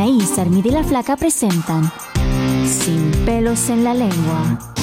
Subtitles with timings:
[0.00, 1.92] Anaís, Armida y la Flaca presentan
[2.64, 4.79] Sin pelos en la lengua.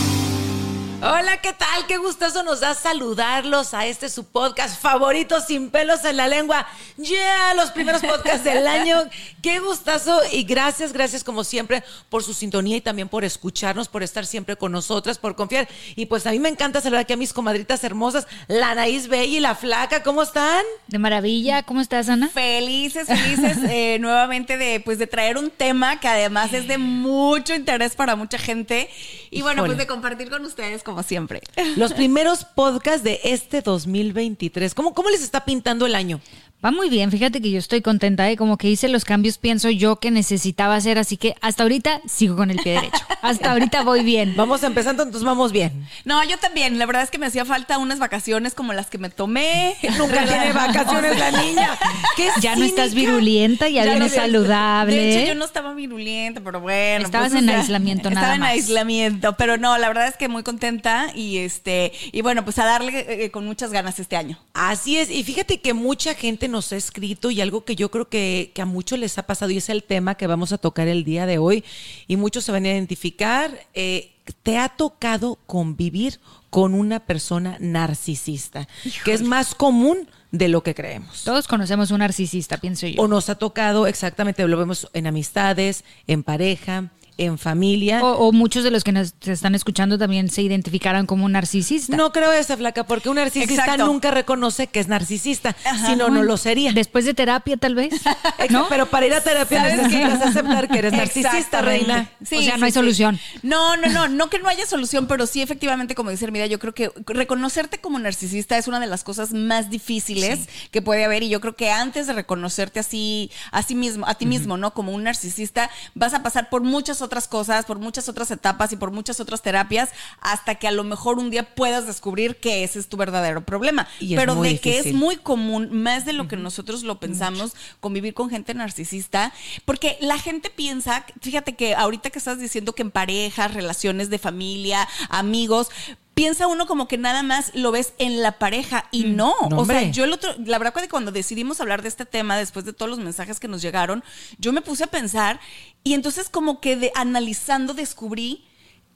[1.00, 1.86] Hola, ¿qué tal?
[1.88, 6.68] Qué gustoso nos da saludarlos a este su podcast favorito sin pelos en la lengua.
[6.98, 9.04] Ya, los primeros podcasts del año.
[9.44, 14.02] Qué gustazo y gracias, gracias como siempre por su sintonía y también por escucharnos, por
[14.02, 15.68] estar siempre con nosotras, por confiar.
[15.96, 19.38] Y pues a mí me encanta saludar aquí a mis comadritas hermosas, la Anaís Bella
[19.38, 20.02] y la Flaca.
[20.02, 20.66] ¿Cómo están?
[20.88, 21.62] De maravilla.
[21.62, 22.28] ¿Cómo estás, Ana?
[22.30, 27.54] Felices, felices eh, nuevamente de, pues, de traer un tema que además es de mucho
[27.54, 28.90] interés para mucha gente.
[29.30, 29.76] Y bueno, Híjole.
[29.76, 31.42] pues de compartir con ustedes como siempre.
[31.76, 34.74] Los primeros podcasts de este 2023.
[34.74, 36.22] ¿Cómo, cómo les está pintando el año?
[36.66, 38.36] Va muy bien, fíjate que yo estoy contenta, ¿eh?
[38.36, 42.36] como que hice los cambios, pienso yo que necesitaba hacer, así que hasta ahorita sigo
[42.36, 42.98] con el pie derecho.
[43.22, 44.34] Hasta ahorita voy bien.
[44.36, 45.88] Vamos empezando, entonces vamos bien.
[46.04, 46.80] No, yo también.
[46.80, 49.76] La verdad es que me hacía falta unas vacaciones como las que me tomé.
[50.00, 51.78] Nunca tiene vacaciones la niña.
[52.16, 53.12] Qué Ya no estás cínica.
[53.12, 54.96] virulenta, ya, Ya vienes no- saludable.
[54.96, 57.06] De hecho, yo no estaba virulenta, pero bueno.
[57.06, 58.50] Estabas pues, en o sea, aislamiento estaba nada en más.
[58.52, 62.66] aislamiento, pero no, la verdad es que muy contenta y este y bueno, pues a
[62.66, 64.40] darle eh, con muchas ganas este año.
[64.54, 68.10] Así es, y fíjate que mucha gente nos ha escrito y algo que yo creo
[68.10, 70.88] que, que a muchos les ha pasado y es el tema que vamos a tocar
[70.88, 71.64] el día de hoy
[72.08, 73.68] y muchos se van a identificar.
[73.74, 74.14] eh,
[74.44, 76.20] ¿Te ha tocado convivir
[76.50, 78.68] con una persona narcisista?
[79.06, 81.24] Que es más común de lo que creemos.
[81.24, 83.02] Todos conocemos un narcisista, pienso yo.
[83.02, 88.04] O nos ha tocado, exactamente, lo vemos en amistades, en pareja, en familia.
[88.04, 91.96] O, o muchos de los que nos están escuchando también se identificaran como un narcisista.
[91.96, 93.86] No creo esa flaca, porque un narcisista Exacto.
[93.86, 95.88] nunca reconoce que es narcisista, Ajá.
[95.88, 96.72] si no, no lo sería.
[96.74, 97.94] Después de terapia, tal vez.
[98.50, 98.68] ¿No?
[98.70, 100.26] Pero para ir a terapia ¿Sabes necesitas qué?
[100.26, 102.10] aceptar que eres narcisista, reina.
[102.22, 103.20] O sea, no hay solución.
[103.44, 106.60] No, no, no, no que no haya solución, pero sí efectivamente, como dice Hermida, yo
[106.60, 111.24] creo que reconocerte como narcisista es una de las cosas más difíciles que puede haber
[111.24, 114.74] y yo creo que antes de reconocerte así, a sí mismo, a ti mismo, ¿no?
[114.74, 118.76] Como un narcisista, vas a pasar por muchas otras cosas, por muchas otras etapas y
[118.76, 119.90] por muchas otras terapias
[120.22, 123.88] hasta que a lo mejor un día puedas descubrir que ese es tu verdadero problema.
[124.00, 128.14] Y pero de que es muy común, más de lo que nosotros lo pensamos, convivir
[128.14, 129.34] con gente narcisista,
[129.66, 134.20] porque la gente piensa, fíjate que ahorita que estás diciendo que en parejas, relaciones de
[134.20, 135.70] familia, amigos,
[136.18, 139.36] piensa uno como que nada más lo ves en la pareja y no.
[139.52, 142.36] No, o sea, yo el otro, la verdad que cuando decidimos hablar de este tema,
[142.36, 144.04] después de todos los mensajes que nos llegaron,
[144.40, 145.40] yo me puse a pensar
[145.84, 148.47] y entonces como que de, analizando descubrí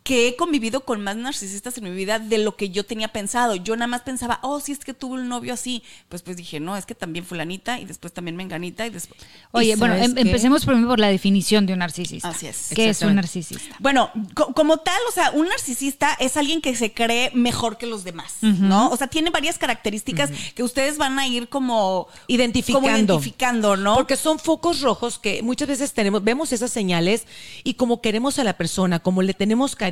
[0.03, 3.53] que he convivido con más narcisistas en mi vida de lo que yo tenía pensado.
[3.55, 5.83] Yo nada más pensaba, oh, si es que tuve un novio así.
[6.09, 9.21] Pues pues dije, no, es que también fulanita y después también menganita y después...
[9.51, 10.21] Oye, ¿Y bueno, em- qué?
[10.21, 12.29] empecemos primero por la definición de un narcisista.
[12.29, 12.69] Así es.
[12.73, 13.75] ¿Qué es un narcisista?
[13.77, 17.85] Bueno, co- como tal, o sea, un narcisista es alguien que se cree mejor que
[17.85, 18.89] los demás, ¿no?
[18.89, 22.87] O sea, tiene varias características que ustedes van a ir como Identificando.
[22.87, 23.93] como identificando, ¿no?
[23.95, 27.27] Porque son focos rojos que muchas veces tenemos, vemos esas señales
[27.63, 29.90] y como queremos a la persona, como le tenemos cariño,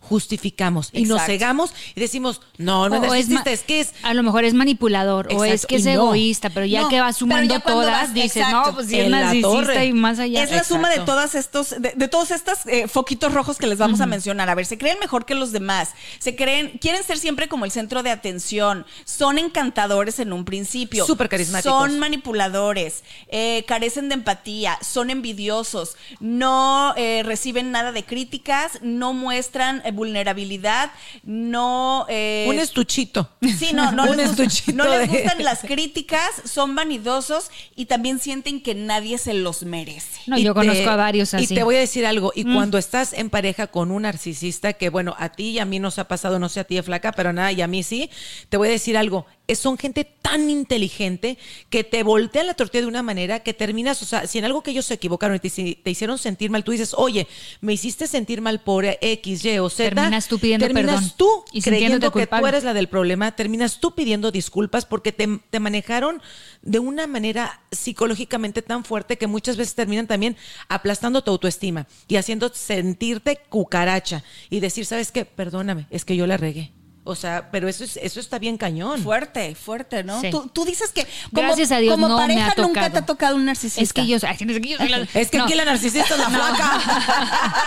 [0.00, 0.90] justificamos.
[0.92, 4.22] Y nos cegamos y decimos, no, no es O narcisista, es que es A lo
[4.22, 5.90] mejor es manipulador o es que es no.
[5.92, 9.08] egoísta, pero ya No, que va sumando todas, vas- dices, exacto, no, pues sí es
[9.10, 10.42] la narcisista y más allá.
[10.42, 13.78] Es la suma de todas estos, de, de todos estos eh, foquitos rojos que les
[13.78, 14.48] vamos a mencionar.
[14.50, 17.70] A ver, se creen mejor que los demás, se creen, quieren ser siempre como el
[17.70, 21.72] centro de atención, son encantadores en un principio, Súper carismáticos.
[21.78, 29.12] son manipuladores, eh, carecen de empatía, son envidiosos, no eh, reciben nada de críticas, no
[29.12, 30.90] muestran muestran eh, vulnerabilidad,
[31.22, 32.06] no...
[32.08, 33.30] eh, Un estuchito.
[33.40, 37.50] Sí, no, no, Un les, gusta- estuchito no les de- gustan las críticas, son vanidosos
[37.76, 40.20] y también sienten que nadie se los merece.
[40.26, 41.44] No, Y yo te- conozco a varios así.
[41.44, 44.88] Y te voy a decir algo, y cuando estás en pareja con un narcisista, que
[44.90, 47.12] bueno, a ti y a mí nos ha pasado, no sé a ti de flaca,
[47.12, 48.10] pero nada, y a mí sí,
[48.48, 49.24] te voy a decir algo,
[49.56, 51.38] son gente tan inteligente
[51.70, 54.62] que te voltean la tortilla de una manera que terminas, o sea, si en algo
[54.62, 57.26] que ellos se equivocaron y te, hicieron sentir mal, tú dices, oye,
[57.60, 59.94] me hiciste sentir mal por X, Y o Z.
[59.94, 63.80] Terminas tú pidiendo terminas perdón tú y creyendo que tú eres la del problema, terminas
[63.80, 66.20] tú pidiendo disculpas porque te, te manejaron
[66.62, 70.36] de una manera psicológicamente tan fuerte que muchas veces terminan también
[70.68, 75.24] aplastando tu autoestima y haciendo sentirte cucaracha y decir, ¿sabes qué?
[75.24, 76.72] Perdóname, es que yo la regué.
[77.08, 79.02] O sea, pero eso, es, eso está bien cañón.
[79.02, 80.20] Fuerte, fuerte, ¿no?
[80.20, 80.30] Sí.
[80.30, 82.92] Tú, tú dices que como, Gracias a Dios como no me pareja ha nunca tocado.
[82.92, 83.82] te ha tocado un narcisista.
[83.82, 85.44] Es que yo, es que yo soy la- Es que no.
[85.44, 86.80] aquí la narcisista es la flaca.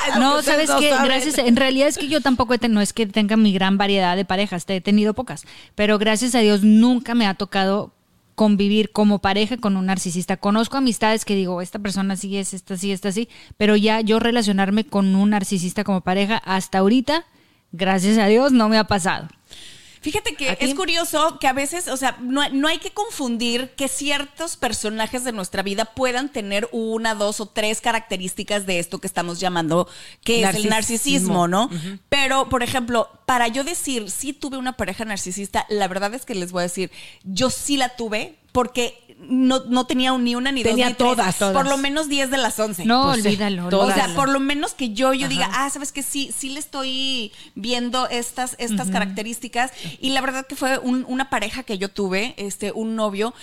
[0.14, 2.94] Que No, sabes que gracias, en realidad es que yo tampoco he ten- no es
[2.94, 5.46] que tenga mi gran variedad de parejas, te he tenido pocas,
[5.76, 7.94] pero gracias a Dios nunca me ha tocado
[8.36, 10.38] convivir como pareja con un narcisista.
[10.38, 13.28] Conozco amistades que digo, esta persona sí es, esta sí, esta sí,
[13.58, 17.26] pero ya yo relacionarme con un narcisista como pareja hasta ahorita,
[17.72, 19.28] gracias a Dios, no me ha pasado.
[20.02, 23.88] Fíjate que es curioso que a veces, o sea, no, no hay que confundir que
[23.88, 29.06] ciertos personajes de nuestra vida puedan tener una, dos o tres características de esto que
[29.06, 29.88] estamos llamando
[30.24, 31.48] que es el Narcisismo.
[31.48, 31.70] narcisismo, ¿no?
[32.10, 36.34] Pero, por ejemplo, para yo decir sí tuve una pareja narcisista, la verdad es que
[36.34, 36.90] les voy a decir,
[37.24, 41.10] yo sí la tuve porque no, no tenía ni una ni Tenía dos ni tres,
[41.10, 41.54] todas, todas.
[41.54, 42.86] por lo menos 10 de las 11.
[42.86, 43.70] No, Pues sí, olvídalo.
[43.70, 43.90] todas.
[43.90, 46.60] O sea, por lo menos que yo, yo diga, ah, sabes que sí, sí le
[46.60, 49.72] estoy viendo estas, estas características.
[50.00, 53.34] Y la verdad que fue un- una pareja que yo tuve, este, un novio,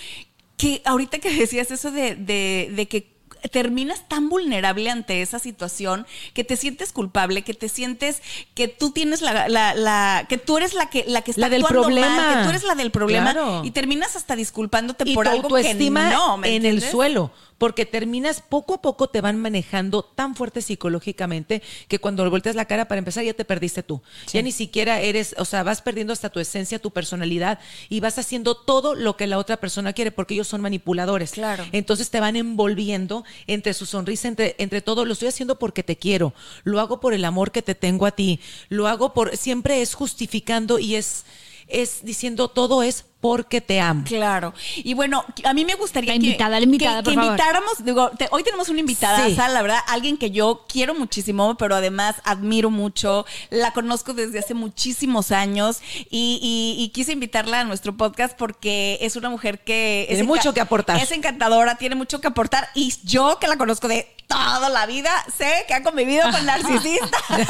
[0.56, 3.16] que ahorita que decías eso de, de, de que
[3.50, 8.22] terminas tan vulnerable ante esa situación que te sientes culpable, que te sientes
[8.54, 11.48] que tú tienes la, la, la- que tú eres la que la que está La
[11.48, 12.08] del actuando problema.
[12.16, 13.62] mal, que tú eres la del problema Claro.
[13.64, 17.30] y terminas hasta disculpándote y por tu algo que autoestima no, ¿me en el suelo.
[17.58, 22.66] Porque terminas, poco a poco te van manejando tan fuerte psicológicamente que cuando volteas la
[22.66, 24.00] cara para empezar ya te perdiste tú.
[24.32, 27.58] Ya ni siquiera eres, o sea, vas perdiendo hasta tu esencia, tu personalidad
[27.88, 31.32] y vas haciendo todo lo que la otra persona quiere porque ellos son manipuladores.
[31.32, 31.66] Claro.
[31.72, 35.04] Entonces te van envolviendo entre su sonrisa, entre, entre todo.
[35.04, 36.34] Lo estoy haciendo porque te quiero.
[36.64, 38.40] Lo hago por el amor que te tengo a ti.
[38.68, 41.24] Lo hago por, siempre es justificando y es,
[41.66, 44.04] es diciendo todo es porque te amo.
[44.06, 44.54] Claro.
[44.76, 47.30] Y bueno, a mí me gustaría La que- invitada, la invitada, que, por que favor.
[47.32, 49.34] invitáramos, digo, te- hoy tenemos una invitada, Sí.
[49.36, 54.54] La verdad, alguien que yo quiero muchísimo, pero además admiro mucho, la conozco desde hace
[54.54, 55.80] muchísimos años
[56.10, 60.04] y, y- y quise invitarla a nuestro podcast porque es una mujer que...
[60.08, 61.00] Tiene es mucho que aportar.
[61.00, 65.10] Es encantadora, tiene mucho que aportar y yo que la conozco de toda la vida,
[65.36, 67.10] sé que ha convivido con narcisistas.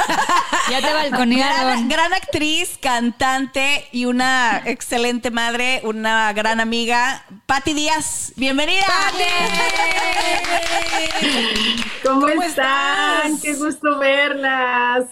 [0.71, 1.65] Ya te balconearon.
[1.65, 8.31] Gran, gran actriz, cantante y una excelente madre, una gran amiga, Patti Díaz.
[8.37, 8.85] Bienvenida.
[12.03, 13.33] ¿Cómo, ¿Cómo están?
[13.33, 13.41] estás?
[13.41, 15.05] Qué gusto verlas.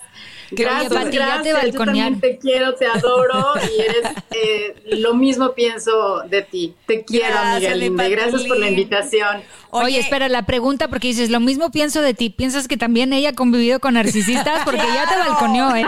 [0.51, 1.73] Oye, Gracias, Pati, ya te gracias.
[1.73, 6.73] Yo también te quiero, te adoro y eres eh, lo mismo pienso de ti.
[6.85, 8.07] Te quiero, Gracias, amiga linda.
[8.07, 9.41] Gracias por la invitación.
[9.69, 12.29] Oye, espera, la pregunta, porque dices, lo mismo pienso de ti.
[12.29, 14.63] ¿Piensas que también ella ha convivido con narcisistas?
[14.63, 15.85] Porque ya te balconeó, ¿eh?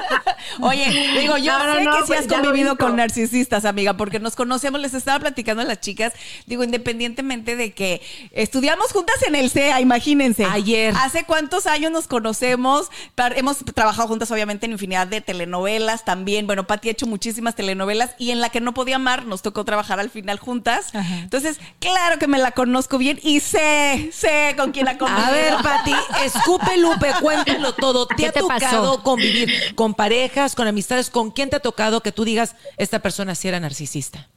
[0.60, 3.64] Oye, digo, yo No, no, sé no, que sí pues has lo convivido con narcisistas,
[3.64, 6.12] amiga, porque nos conocemos, les estaba platicando a las chicas,
[6.46, 8.02] digo, independientemente de que
[8.32, 10.44] estudiamos juntas en el CEA, imagínense.
[10.44, 10.94] Ayer.
[10.98, 12.90] ¿Hace cuántos años nos conocemos?
[13.36, 16.46] Hemos trabajado juntas, obviamente, en infinidad de telenovelas también.
[16.46, 19.64] Bueno, Pati ha hecho muchísimas telenovelas y en la que no podía amar nos tocó
[19.64, 20.94] trabajar al final juntas.
[20.94, 21.18] Ajá.
[21.18, 25.26] Entonces, claro que me la conozco bien y sé, sé con quién ha convivido.
[25.26, 28.06] A ver, Pati, escupe Lupe, cuéntalo todo.
[28.06, 29.02] ¿Te ¿Qué ha te tocado pasó?
[29.02, 31.10] convivir con parejas, con amistades?
[31.10, 34.28] ¿Con quién te ha tocado que tú digas, esta persona sí era narcisista?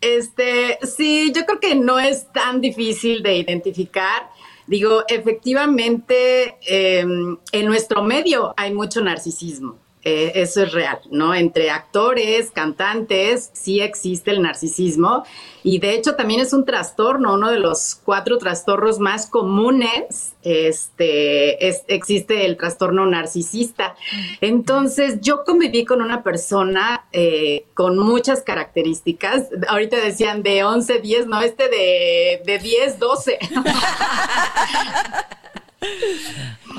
[0.00, 4.28] Este, sí, yo creo que no es tan difícil de identificar.
[4.66, 9.83] Digo, efectivamente, eh, en nuestro medio hay mucho narcisismo.
[10.04, 11.34] Eh, eso es real, ¿no?
[11.34, 15.24] Entre actores, cantantes, sí existe el narcisismo.
[15.62, 20.34] Y de hecho también es un trastorno, uno de los cuatro trastornos más comunes.
[20.42, 23.96] Este, es- existe el trastorno narcisista.
[24.42, 29.44] Entonces, yo conviví con una persona eh, con muchas características.
[29.68, 33.38] Ahorita decían de 11, 10, no, este de, de 10, 12.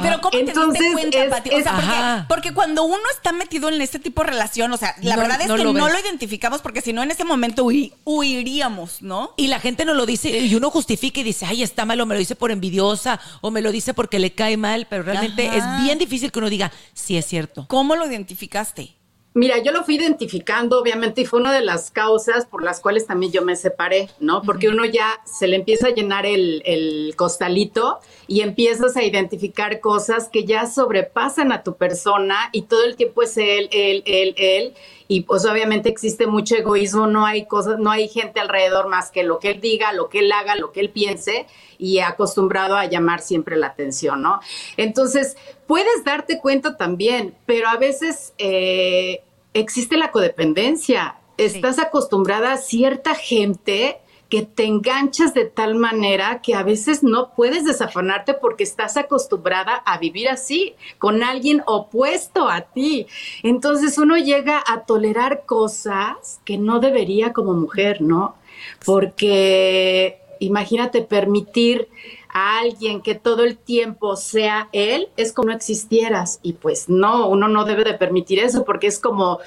[0.01, 1.49] Pero ¿cómo te Entonces, diste cuenta, es- Pati?
[1.51, 5.15] O sea, porque, cuando uno está metido en este tipo de relación, o sea, la
[5.15, 5.93] No- verdad es no que lo no ves.
[5.93, 7.65] lo identificamos porque si no en ese momento
[8.03, 9.33] huiríamos, ¿no?
[9.37, 12.05] Y la gente no lo dice y uno justifica y dice, ay, está mal o
[12.05, 15.47] me lo dice por envidiosa o me lo dice porque le cae mal, pero realmente
[15.47, 15.77] Ajá.
[15.77, 17.65] es bien difícil que uno diga, sí es cierto.
[17.67, 18.95] ¿Cómo lo identificaste?
[19.37, 23.05] Mira, yo lo fui identificando, obviamente, y fue una de las causas por las cuales
[23.05, 24.41] también yo me separé, ¿no?
[24.41, 29.81] Porque uno ya se le empieza a llenar el, el costalito y empiezas a identificar
[29.81, 34.35] cosas que ya sobrepasan a tu persona y todo el tiempo es él, él, él,
[34.37, 34.73] él.
[35.09, 39.23] Y pues obviamente existe mucho egoísmo, no hay cosas, no hay gente alrededor más que
[39.23, 41.45] lo que él diga, lo que él haga, lo que él piense
[41.77, 44.39] y acostumbrado a llamar siempre la atención, ¿no?
[44.77, 45.35] Entonces,
[45.67, 49.24] puedes darte cuenta también, pero a veces eh,
[49.55, 51.15] existe la codependencia.
[51.37, 53.97] Estás acostumbrada a cierta gente
[54.29, 59.75] que te enganchas de tal manera que a veces no puedes desafanarte porque estás acostumbrada
[59.85, 63.07] a vivir así, con alguien opuesto a ti.
[63.43, 68.35] Entonces uno llega a tolerar cosas que no debería como mujer, ¿no?
[68.83, 71.87] Porque imagínate permitir
[72.35, 76.39] a alguien que todo el tiempo sea él, es como no existieras.
[76.43, 79.39] Y pues no, uno no debe de permitir eso porque es como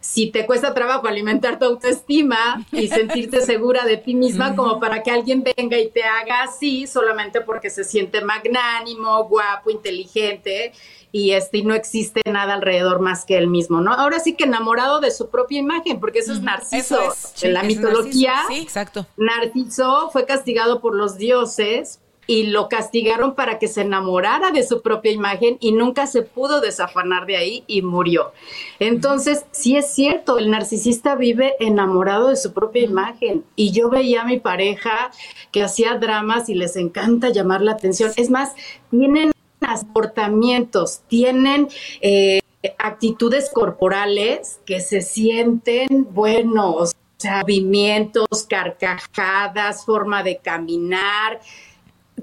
[0.00, 5.04] si te cuesta trabajo alimentar tu autoestima y sentirte segura de ti misma, como para
[5.04, 10.72] que alguien venga y te haga así solamente porque se siente magnánimo, guapo, inteligente
[11.12, 13.94] y este y no existe nada alrededor más que él mismo, ¿no?
[13.94, 17.00] Ahora sí que enamorado de su propia imagen, porque eso es narciso.
[17.00, 18.62] Eso es, en la mitología, narciso, sí.
[18.62, 19.06] Exacto.
[19.16, 24.82] Narciso fue castigado por los dioses y lo castigaron para que se enamorara de su
[24.82, 28.32] propia imagen y nunca se pudo desafanar de ahí y murió.
[28.78, 34.22] Entonces, sí es cierto, el narcisista vive enamorado de su propia imagen y yo veía
[34.22, 35.10] a mi pareja
[35.50, 38.12] que hacía dramas y les encanta llamar la atención.
[38.16, 38.52] Es más,
[38.90, 41.68] tienen comportamientos, tienen...
[42.00, 42.38] eh,
[42.78, 51.40] actitudes corporales que se sienten buenos, movimientos, carcajadas, forma de caminar,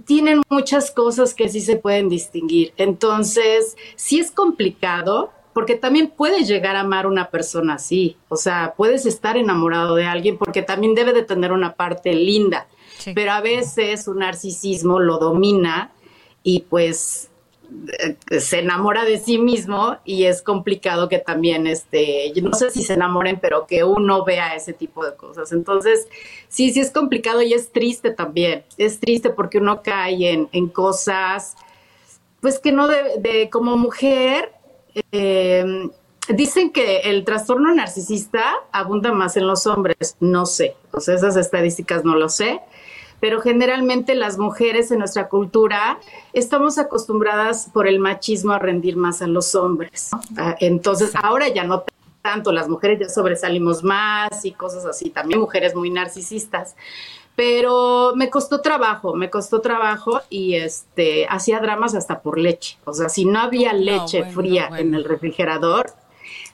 [0.06, 2.74] tienen muchas cosas que sí se pueden distinguir.
[2.77, 8.18] Entonces, sí es complicado porque también puedes llegar a amar a una persona así.
[8.29, 12.68] O sea, puedes estar enamorado de alguien porque también debe de tener una parte linda.
[12.98, 13.13] Sí.
[13.13, 15.91] Pero a veces un narcisismo lo domina
[16.44, 17.29] y pues
[18.39, 22.93] se enamora de sí mismo y es complicado que también, este, no sé si se
[22.93, 25.51] enamoren, pero que uno vea ese tipo de cosas.
[25.51, 26.07] Entonces,
[26.47, 28.63] sí, sí es complicado y es triste también.
[28.77, 31.55] Es triste porque uno cae en, en cosas,
[32.41, 34.53] pues que no de, de- como mujer,
[35.11, 35.89] eh,
[36.29, 40.15] dicen que el trastorno narcisista abunda más en los hombres.
[40.19, 42.61] No sé, o sea, esas estadísticas no lo sé
[43.19, 45.99] pero generalmente las mujeres en nuestra cultura
[46.33, 50.09] estamos acostumbradas por el machismo a rendir más a los hombres.
[50.11, 50.21] ¿no?
[50.38, 51.83] Ah, Entonces, ahora ya no
[52.21, 56.75] tanto, las mujeres ya sobresalimos más y cosas así, también mujeres muy narcisistas.
[57.35, 62.77] Pero me costó trabajo, me costó trabajo y este hacía dramas hasta por leche.
[62.83, 64.83] O sea, si no había leche bueno, fría bueno.
[64.83, 65.93] en el refrigerador,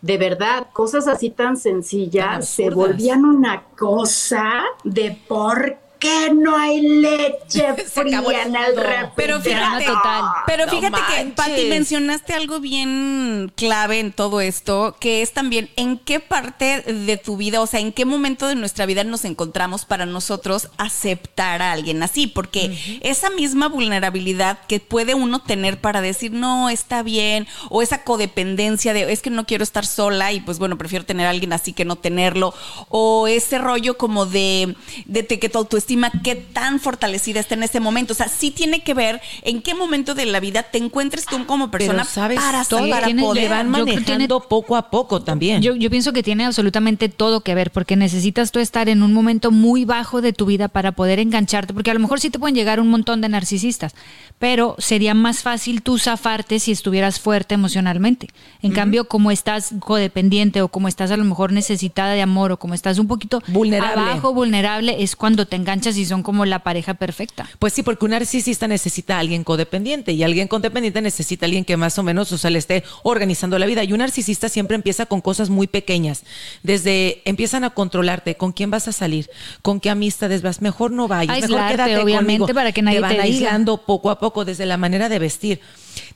[0.01, 6.57] de verdad, cosas así tan Tan sencillas se volvían una cosa de por qué no
[6.57, 9.11] hay leche fría en el refrigerador.
[9.15, 10.23] Pero fíjate, total.
[10.45, 11.25] pero No fíjate que.
[11.31, 17.17] Pati, mencionaste algo bien clave en todo esto, que es también en qué parte de
[17.17, 21.61] tu vida, o sea, en qué momento de nuestra vida nos encontramos para nosotros aceptar
[21.61, 27.03] a alguien así, porque esa misma vulnerabilidad que puede uno tener para decir, no, está
[27.03, 31.05] bien, o esa codependencia de, es que no quiero estar sola y pues bueno, prefiero
[31.05, 32.53] tener a alguien así que no tenerlo,
[32.89, 37.63] o ese rollo como de, de te- que tu autoestima, qué tan fortalecida está en
[37.63, 40.77] ese momento, o sea, sí tiene que ver en qué momento de la vida te
[40.77, 44.75] encuentres tú como persona Pero sabes, para, todo para tiene- poder le van manejando poco
[44.75, 45.61] a poco también.
[45.61, 49.13] Yo, yo pienso que tiene absolutamente todo que ver, porque necesitas tú estar en un
[49.13, 52.39] momento muy bajo de tu vida para poder engancharte, porque a lo mejor sí te
[52.39, 53.93] pueden llegar un montón de narcisistas,
[54.39, 58.29] pero sería más fácil tú zafarte si estuvieras fuerte emocionalmente.
[58.61, 62.57] En cambio, como estás codependiente o como estás a lo mejor necesitada de amor o
[62.57, 64.01] como estás un poquito Vulnerable.
[64.01, 67.47] abajo, vulnerable, es cuando te enganchas y son como la pareja perfecta.
[67.59, 71.65] Pues sí, porque un narcisista necesita a alguien codependiente y alguien codependiente necesita a alguien
[71.65, 73.83] que más o menos, o sea, le esté organizando la vida.
[73.83, 76.23] Y un narcisista siempre empieza con cosas muy pequeñas.
[76.63, 79.29] Desde empiezan a controlarte, con quién vas a salir,
[79.61, 82.47] con qué amistades vas, mejor no vayas, mejor quédate obviamente, conmigo.
[82.55, 85.59] para que nadie te van te aislando poco a poco desde la manera de vestir.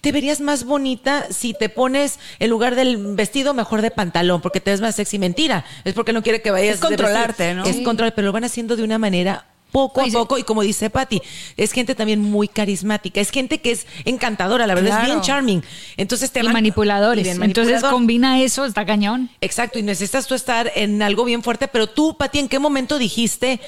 [0.01, 4.59] Te verías más bonita si te pones en lugar del vestido mejor de pantalón, porque
[4.59, 5.19] te ves más sexy.
[5.19, 7.53] Mentira, es porque no quiere que vayas Es controlarte.
[7.53, 7.63] ¿no?
[7.65, 7.83] Es Sí.
[7.83, 10.89] control, pero lo van haciendo de una manera poco Oye, a poco, y como dice
[10.89, 11.21] Patti,
[11.57, 15.63] es gente también muy carismática, es gente que es encantadora, la verdad, es bien charming.
[15.97, 17.21] Entonces te y van- manipuladores.
[17.21, 17.91] y bien Entonces manipulador.
[17.93, 19.29] combina eso, está cañón.
[19.41, 22.97] Exacto, y necesitas tú estar en algo bien fuerte, pero tú, Pati, ¿en qué momento
[22.97, 23.59] dijiste,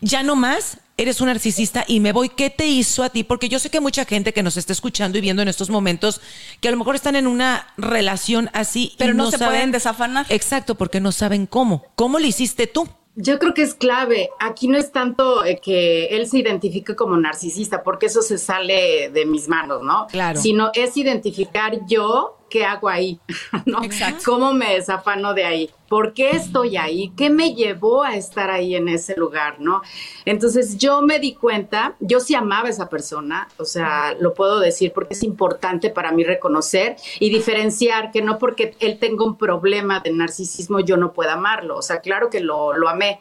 [0.00, 2.28] ya no más, eres un narcisista y me voy?
[2.28, 3.24] ¿Qué te hizo a ti?
[3.24, 6.20] Porque yo sé que mucha gente que nos está escuchando y viendo en estos momentos,
[6.60, 10.26] que a lo mejor están en una relación así, y Pero no se pueden desafanar.
[10.28, 11.84] Exacto, porque no saben cómo.
[11.94, 12.88] ¿Cómo lo hiciste tú?
[13.14, 14.30] Yo creo que es clave.
[14.40, 19.10] Aquí no es tanto eh, que él se identifique como narcisista, porque eso se sale
[19.10, 20.06] de mis manos, ¿no?
[20.10, 20.40] Claro.
[20.40, 23.18] Sino es identificar yo qué hago ahí,
[23.64, 23.82] ¿no?
[23.82, 24.24] Exacto.
[24.26, 25.70] ¿Cómo me desafano de ahí?
[25.88, 27.10] ¿Por qué estoy ahí?
[27.16, 29.80] ¿Qué me llevó a estar ahí en ese lugar, no?
[30.26, 34.60] Entonces yo me di cuenta, yo sí amaba a esa persona, o sea, lo puedo
[34.60, 39.38] decir porque es importante para mí reconocer y diferenciar que no porque él tenga un
[39.38, 43.18] problema de narcisismo yo no pueda amarlo, o sea, claro que lo, lo amé,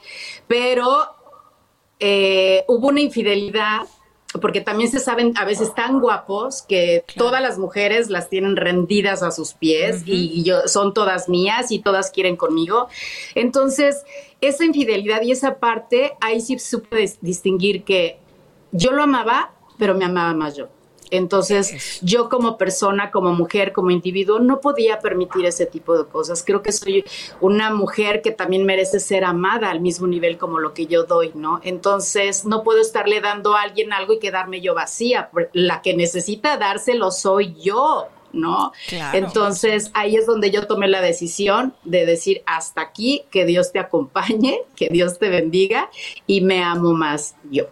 [0.47, 1.07] pero
[2.01, 3.81] eh, hubo una infidelidad,
[4.39, 9.23] porque también se saben a veces tan guapos que todas las mujeres las tienen rendidas
[9.23, 12.88] a sus pies y yo, son todas mías y todas quieren conmigo.
[13.35, 14.03] Entonces,
[14.39, 18.19] esa infidelidad y esa parte, ahí sí supe dis- distinguir que
[18.71, 20.69] yo lo amaba, pero me amaba más yo.
[21.12, 26.44] Entonces, yo como persona, como mujer, como individuo, no podía permitir ese tipo de cosas.
[26.44, 27.03] Creo que soy
[27.41, 31.32] una mujer que también merece ser amada al mismo nivel como lo que yo doy,
[31.36, 31.60] ¿no?
[31.63, 35.30] Entonces, no puedo estarle dando a alguien algo y quedarme yo vacía.
[35.53, 38.08] La que necesita dárselo soy yo.
[38.34, 38.72] ¿no?
[38.88, 39.18] Claro.
[39.18, 43.80] Entonces ahí es donde yo tomé la decisión de decir hasta aquí, que Dios te
[43.80, 45.89] acompañe, que Dios te bendiga
[46.27, 47.68] y me amo más yo.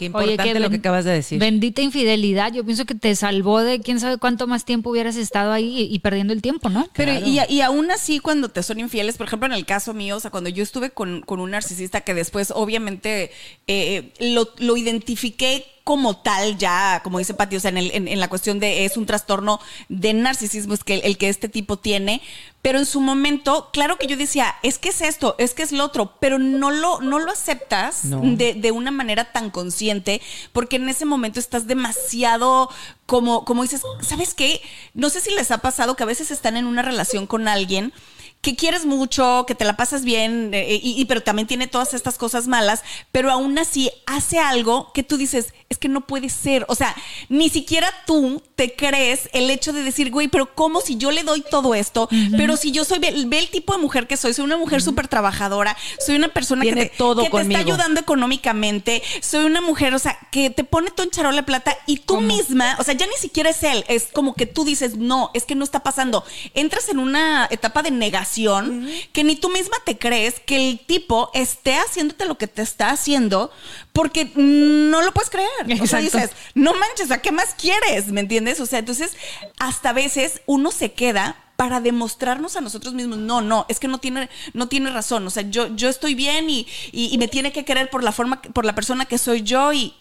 [0.00, 1.38] Qué importante lo que acabas de decir.
[1.38, 2.54] Bendita infidelidad.
[2.54, 5.94] Yo pienso que te salvó de quién sabe cuánto más tiempo hubieras estado ahí y,
[5.94, 6.88] y perdiendo el tiempo, ¿no?
[6.94, 10.16] Pero y, y aún así cuando te son infieles, por ejemplo en el caso mío,
[10.16, 13.30] o sea, cuando yo estuve con, con un narcisista que después obviamente
[13.66, 18.08] eh, lo, lo identifiqué como tal ya, como dice Pati, o sea, en, el- en-
[18.08, 21.48] en la cuestión de es un trastorno de narcisismo es que el, el que este
[21.48, 22.20] tipo tiene,
[22.62, 25.72] pero en su momento, claro que yo decía, es que es esto, es que es
[25.72, 28.20] lo otro, pero no lo, no lo aceptas No.
[28.22, 30.20] de, de una manera tan consciente,
[30.52, 32.68] porque en ese momento estás demasiado
[33.06, 34.60] como, como dices, ¿sabes qué?
[34.94, 37.92] No sé si les ha pasado que a veces están en una relación con alguien
[38.40, 41.92] que quieres mucho, que te la pasas bien, eh, y, y- pero también tiene todas
[41.94, 42.82] estas cosas malas,
[43.12, 46.64] pero aún así hace algo que tú dices, es que no puede ser.
[46.68, 46.94] O sea,
[47.28, 51.22] ni siquiera tú te crees el hecho de decir, güey, pero ¿cómo si yo le
[51.22, 52.10] doy todo esto?
[52.36, 54.82] Pero si yo soy, ve, ve el tipo de mujer que soy, soy una mujer
[54.82, 57.58] súper trabajadora, soy una persona Tiene que, te, todo que te conmigo.
[57.58, 61.74] está ayudando económicamente, soy una mujer, o sea, que te pone todo en charola plata
[61.86, 64.98] y tú misma, o sea, ya ni siquiera es él, es como que tú dices,
[64.98, 66.22] no, es que no está pasando.
[66.52, 71.30] Entras en una etapa de negación que ni tú misma te crees que el tipo
[71.32, 73.50] esté haciéndote lo que te está haciendo
[74.00, 75.82] porque no lo puedes creer.
[75.82, 78.06] O sea, dices, no manches, ¿a qué más quieres?
[78.08, 78.58] ¿Me entiendes?
[78.60, 79.12] O sea, entonces,
[79.58, 83.88] hasta a veces uno se queda para demostrarnos a nosotros mismos, no, no, es que
[83.88, 85.26] no tiene, no tiene razón.
[85.26, 88.12] O sea, yo, yo estoy bien y, y- y me tiene que querer por la
[88.12, 89.92] forma, por la persona que soy yo y,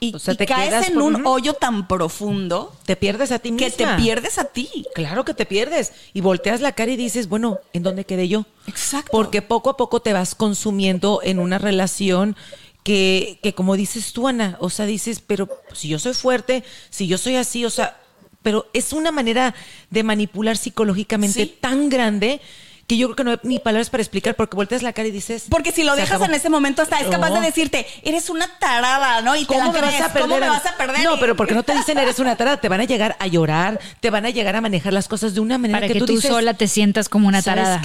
[0.00, 3.38] y, O sea, y te caes en por- un hoyo tan profundo Te pierdes a
[3.38, 3.68] ti misma.
[3.68, 4.68] que te pierdes a ti.
[4.96, 5.92] Claro que te pierdes.
[6.12, 8.44] Y volteas la cara y dices, bueno, ¿en dónde quedé yo?
[8.66, 9.10] Exacto.
[9.12, 12.36] Porque poco a poco te vas consumiendo en una relación
[12.86, 17.08] que, que como dices tú, Ana, o sea, dices, pero si yo soy fuerte, si
[17.08, 17.96] yo soy así, o sea,
[18.44, 19.56] pero es una manera
[19.90, 21.56] de manipular psicológicamente Sí.
[21.60, 22.40] tan grande
[22.86, 25.10] que yo creo que no hay ni palabras para explicar porque volteas la cara y
[25.10, 25.46] dices...
[25.50, 26.26] Porque si lo "Se dejas acabó".
[26.26, 27.40] en ese momento hasta es capaz No.
[27.40, 29.34] de decirte, eres una tarada, ¿no?
[29.34, 30.22] Y te ¿Cómo la me vas a perder?
[30.22, 31.02] ¿Cómo me vas a perder?
[31.02, 33.80] No, pero porque no te dicen eres una tarada, te van a llegar a llorar,
[33.98, 36.30] te van a llegar a manejar las cosas de una manera Para que, tú, dices,
[36.30, 37.82] sola te sientas como una ¿sabes tarada.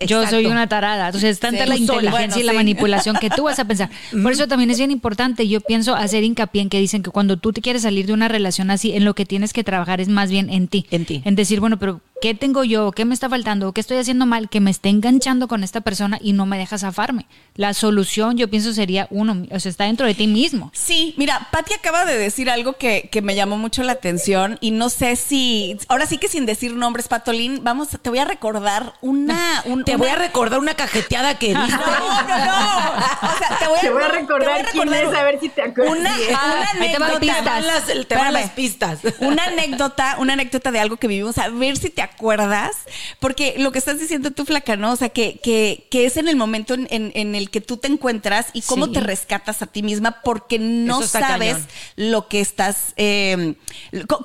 [0.00, 1.06] Yo soy una tarada.
[1.06, 1.68] Entonces, es tanta Sí.
[1.68, 2.56] la inteligencia Bueno, y la sí.
[2.56, 3.90] manipulación que tú vas a pensar.
[4.22, 5.46] Por eso también es bien importante.
[5.48, 8.28] Yo pienso hacer hincapié en que dicen que cuando tú te quieres salir de una
[8.28, 10.86] relación así, en lo que tienes que trabajar es más bien en ti.
[10.90, 11.22] En ti.
[11.24, 12.90] En decir, bueno, pero ¿qué tengo yo?
[12.92, 13.72] ¿Qué me está faltando?
[13.72, 14.48] ¿Qué estoy haciendo mal?
[14.48, 17.26] Que me esté enganchando con esta persona y no me deja zafarme.
[17.54, 20.70] La solución, yo pienso, sería uno, o sea, está dentro de ti mismo.
[20.74, 24.70] Sí, mira, Patti acaba de decir algo que, que me llamó mucho la atención y
[24.72, 28.94] no sé si, ahora sí que sin decir nombres, Patolín, vamos, te voy a recordar
[29.02, 29.62] una...
[29.66, 31.62] un- Te una- voy a recordar una cajeteada que diste.
[31.84, 32.88] No, no, no.
[33.34, 35.62] O sea, te voy a, Te voy a recordar quién es, a ver si te
[35.62, 35.96] acuerdas.
[35.98, 37.20] Una, te van anécdota.
[37.20, 37.42] pistas.
[37.44, 38.32] Te van las, te van Espérame.
[38.32, 38.98] las pistas.
[39.20, 42.72] Una anécdota, una anécdota de algo que vivimos, a ver si te acuerdas,
[43.20, 44.92] porque lo que estás diciendo tú, flaca, ¿no?
[44.92, 47.76] O sea, que, que, que es en el momento en, en- en el que tú
[47.76, 48.92] te encuentras y cómo Sí.
[48.92, 51.68] te rescatas a ti misma porque no sabes cañón.
[51.96, 53.54] lo que estás, eh,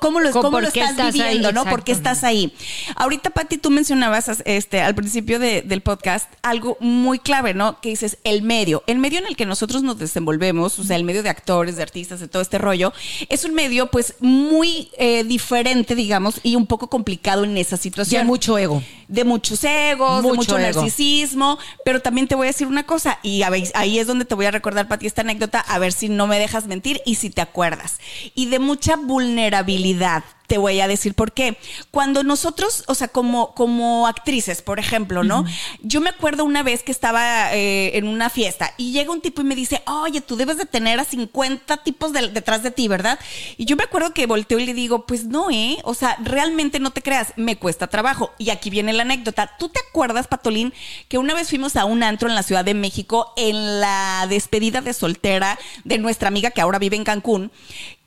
[0.00, 1.60] cómo lo, cómo lo estás estás ahí, viviendo, ¿no?
[1.60, 1.70] exacto.
[1.70, 2.54] ¿Por qué estás ahí?
[2.96, 7.80] Ahorita, Pati, tú mencionabas este, al principio de, de- del podcast algo muy clave, ¿no?
[7.80, 8.82] Que dices el medio.
[8.86, 11.82] El medio en el que nosotros nos desenvolvemos, o sea, el medio de actores, de
[11.82, 12.92] artistas, de todo este rollo,
[13.28, 18.22] es un medio pues muy eh, diferente, digamos, y un poco complicado en esa situación.
[18.22, 18.82] Ya mucho ego.
[19.08, 20.80] De muchos egos, de Mucho mucho ego.
[20.82, 24.34] narcisismo, pero también te voy a decir una cosa, y a ahí es donde te
[24.36, 27.28] voy a recordar, Pati, esta anécdota, a ver si no me dejas mentir y si
[27.30, 27.98] te acuerdas.
[28.34, 30.22] Y de mucha vulnerabilidad.
[30.50, 31.56] Te voy a decir por qué.
[31.92, 35.44] Cuando nosotros, o sea, como, como actrices, por ejemplo, ¿no?
[35.80, 39.42] Yo me acuerdo una vez que estaba eh, en una fiesta y llega un tipo
[39.42, 42.88] y me dice, oye, tú debes de tener a 50 tipos de- detrás de ti,
[42.88, 43.20] ¿verdad?
[43.58, 45.78] Y yo me acuerdo que volteo y le digo, pues no, ¿eh?
[45.84, 48.32] O sea, realmente no te creas, me cuesta trabajo.
[48.36, 49.52] Y aquí viene la anécdota.
[49.56, 50.74] ¿Tú te acuerdas, Patolín,
[51.08, 54.80] que una vez fuimos a un antro en la Ciudad de México en la despedida
[54.80, 57.52] de soltera de nuestra amiga que ahora vive en Cancún?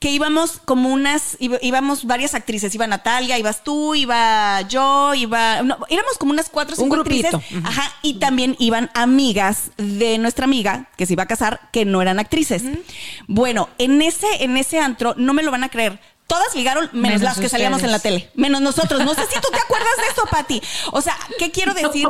[0.04, 5.78] Que íbamos como unas, íbamos varias actrices, iba Natalia, ibas tú, iba yo, iba, no,
[5.88, 7.30] éramos como unas cuatro Un cinco actrices.
[7.30, 7.56] grupito.
[7.58, 7.66] Ujú.
[7.66, 12.02] Ajá, y también iban amigas de nuestra amiga que se iba a casar que no
[12.02, 12.64] eran actrices.
[13.28, 15.98] Bueno, en ese, en ese antro, no me lo van a creer.
[16.26, 18.30] Todas ligaron, menos, Menos las que salíamos en la tele.
[18.34, 19.02] Menos nosotros.
[19.06, 20.62] No sé si tú te acuerdas de eso, Pati.
[20.92, 22.06] O sea, ¿qué quiero decir?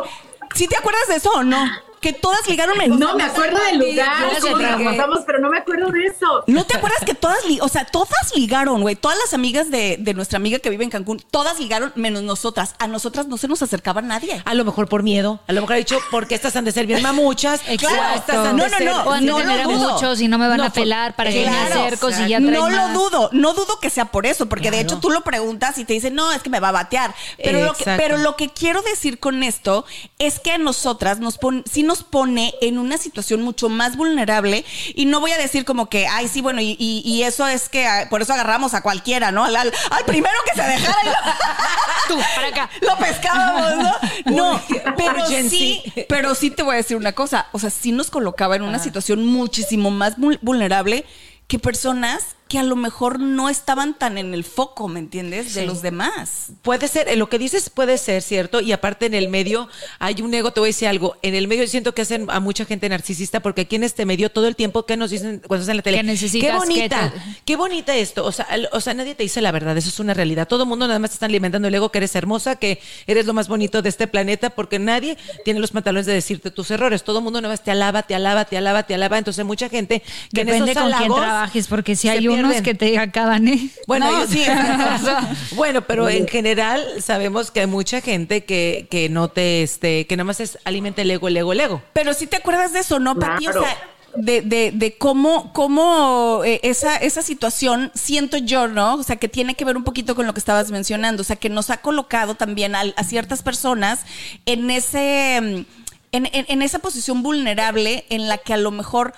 [0.57, 1.65] ¿Sí te acuerdas de eso o no?
[2.05, 2.99] Que todas ligaron menos.
[2.99, 6.45] No, me acuerdo del lugar, yo cómo nos pasamos, pero no me acuerdo de eso.
[6.47, 8.95] ¿No te acuerdas que todas, li- o sea, todas ligaron, güey?
[8.95, 12.75] Todas las amigas de, de nuestra amiga que vive en Cancún, todas ligaron menos nosotras.
[12.79, 14.43] A nosotras no se nos acercaba nadie.
[14.45, 15.41] A lo mejor por miedo.
[15.47, 17.63] A lo mejor ha dicho, porque estas han de ser bien mamuchas.
[17.69, 17.97] Exacto.
[17.99, 19.03] o estas han No, de no, ser- no.
[19.05, 21.31] O han de no tener lo muchos y no me van No, a pelar para
[21.31, 22.93] que me Claro, acerco si o sea, ya traen No lo más.
[22.93, 25.95] dudo, no dudo que sea por eso, porque de hecho tú lo preguntas y te
[25.95, 27.15] dicen, no, es que me va a batear.
[27.43, 29.87] Pero, lo que, pero lo que quiero decir con esto
[30.19, 34.65] es que a nosotras nos pon- sí nos pone en una situación mucho más vulnerable
[34.95, 37.69] y no voy a decir como que, ay, sí, bueno, y, y- y eso es
[37.69, 39.45] que ah, por eso agarramos a cualquiera, ¿no?
[39.45, 41.13] Al, al- al primero que se dejara y lo,
[42.09, 42.71] Tú, para acá.
[42.81, 44.33] lo pescábamos, ¿no?
[44.37, 44.63] No,
[44.97, 48.57] pero sí, pero sí te voy a decir una cosa, o sea, sí nos colocaba
[48.57, 51.05] en una situación muchísimo más vul- vulnerable
[51.47, 55.55] que personas que a lo mejor no estaban tan en el foco, ¿me entiendes?
[55.55, 55.67] De Sí.
[55.67, 56.49] los demás.
[56.63, 59.67] Puede ser, lo que dices puede ser cierto, y aparte en el medio
[59.99, 62.41] hay un ego, te voy a decir algo, en el medio siento que hacen a
[62.41, 65.63] mucha gente narcisista, porque aquí en este medio todo el tiempo que nos dicen cuando
[65.63, 68.47] estás en la tele, Que necesitas qué bonita, que te- qué bonita esto, o sea,
[68.73, 70.99] o sea, nadie te dice la verdad, eso es una realidad, todo el mundo nada
[70.99, 73.89] más te están alimentando el ego que eres hermosa, que eres lo más bonito de
[73.89, 77.53] este planeta, porque nadie tiene los pantalones de decirte tus errores, todo el mundo nada
[77.55, 80.03] más te alaba, te alaba, te alaba, te alaba, entonces mucha gente
[80.33, 82.63] que en Depende esos con quién trabajes, porque si hay unos pierden.
[82.65, 83.71] que te acaban, ¿eh?
[83.87, 84.45] Bueno, No, yo- sí.
[85.57, 90.17] bueno, pero en general sabemos que hay mucha gente que, que no te, este, que
[90.17, 91.83] nada más es alimenta el ego, el ego, el ego.
[91.93, 93.47] Pero sí te acuerdas de eso, ¿no, Pati?
[93.49, 93.77] O sea,
[94.17, 98.95] de, de, de cómo, cómo eh, esa, esa situación siento yo, ¿no?
[98.95, 101.23] O sea, que tiene que ver un poquito con lo que estabas mencionando.
[101.23, 104.01] O sea, que nos ha colocado también a, a ciertas personas
[104.47, 105.41] en ese.
[105.43, 105.65] mm,
[106.13, 109.15] En, en- en esa posición vulnerable en la que a lo mejor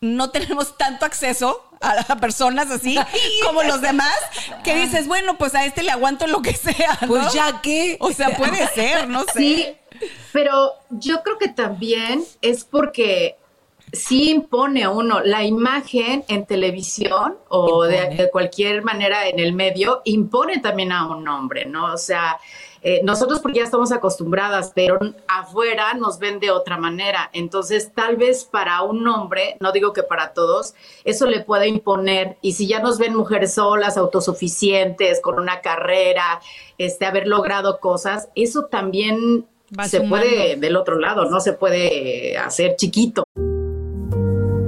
[0.00, 2.96] no tenemos tanto acceso a, personas así
[3.44, 4.16] como los demás,
[4.64, 6.98] que dices, bueno, pues a este le aguanto lo que sea.
[7.02, 7.08] ¿no?
[7.08, 7.96] Pues ya que.
[8.00, 9.38] O sea, puede ser, no sé.
[9.38, 9.66] Sí,
[10.32, 13.36] pero yo creo que también es porque
[13.92, 19.52] sí impone a uno la imagen en televisión o de, de cualquier manera en el
[19.52, 21.92] medio, impone también a un hombre, ¿no?
[21.92, 22.38] O sea,
[22.88, 27.30] eh, nosotros porque ya estamos acostumbradas, pero afuera nos ven de otra manera.
[27.32, 32.36] Entonces, tal vez para un hombre, no digo que para todos, eso le pueda imponer.
[32.42, 36.40] Y si ya nos ven mujeres solas, autosuficientes, con una carrera,
[36.78, 39.46] este, haber logrado cosas, eso también
[39.76, 40.24] Va se sumando.
[40.24, 43.24] puede del otro lado, no se puede hacer chiquito.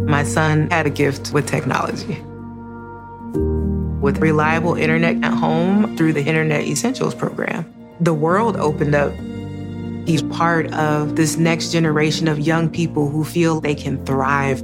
[0.09, 2.21] My son had a gift with technology.
[4.01, 7.65] With reliable internet at home through the Internet Essentials program,
[8.01, 9.13] the world opened up.
[10.07, 14.61] He's part of this next generation of young people who feel they can thrive.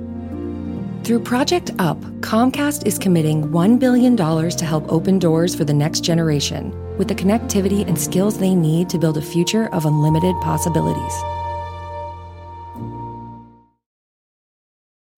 [1.04, 6.00] Through Project UP, Comcast is committing $1 billion to help open doors for the next
[6.00, 11.33] generation with the connectivity and skills they need to build a future of unlimited possibilities.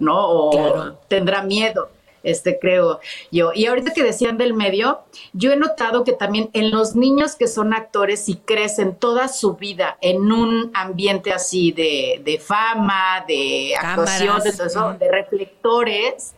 [0.00, 0.28] ¿No?
[0.28, 0.98] O Claro.
[1.08, 1.88] tendrá miedo.
[2.22, 3.52] Este creo yo.
[3.54, 5.00] Y ahorita que decían del medio,
[5.32, 9.54] yo he notado que también en los niños que son actores y crecen toda su
[9.54, 16.34] vida en un ambiente así de, de fama, de actuación, de, todo eso, de reflectores,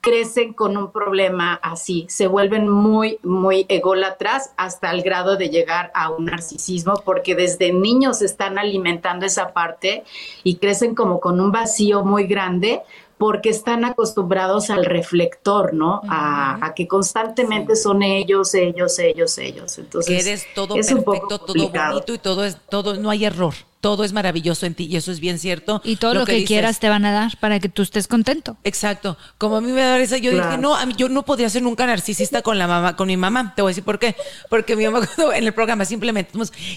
[0.00, 5.90] crecen con un problema así, se vuelven muy, muy ególatras hasta el grado de llegar
[5.94, 10.04] a un narcisismo, porque desde niños están alimentando esa parte
[10.44, 12.82] y crecen como con un vacío muy grande
[13.18, 16.00] porque están acostumbrados al reflector, ¿no?
[16.08, 19.78] a, que constantemente son ellos, ellos, ellos, ellos.
[19.78, 24.04] Entonces, que eres todo perfecto, todo bonito y todo es todo, no hay error todo
[24.04, 25.80] es maravilloso en ti y eso es bien cierto.
[25.84, 28.56] Y todo lo, que, quieras te van a dar para que tú estés contento.
[28.64, 29.16] Exacto.
[29.38, 31.62] Como a mí me da esa, yo dije, no, a mí, yo no podría ser
[31.62, 33.52] nunca narcisista con la mamá, con mi mamá.
[33.54, 34.16] Te voy a decir por qué.
[34.48, 36.32] Porque mi mamá en el programa simplemente,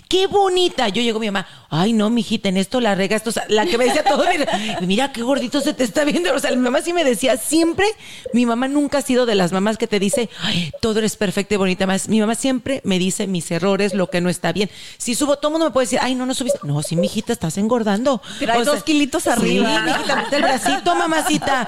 [0.08, 0.90] qué bonita.
[0.90, 3.78] Yo llego a mi mamá, ay no, mijita, en esto la rega, esto, la que
[3.78, 4.24] me decía todo,
[4.82, 6.34] mira, qué gordito se te está viendo.
[6.34, 7.86] O sea, mi mamá sí me decía siempre,
[8.34, 11.56] mi mamá nunca ha sido de las mamás que te dice, ay, todo eres perfecta
[11.56, 12.08] y bonita más.
[12.10, 14.70] Mi mamá siempre me dice mis errores, lo que no está bien.
[14.98, 16.60] Si subo, todo el mundo me puede decir, ay, no, no subiste.
[16.64, 18.22] No, sí, mijita, estás engordando.
[18.40, 19.84] Trae dos kilitos arriba.
[19.86, 21.68] Sí, mijita, el bracito, mamacita.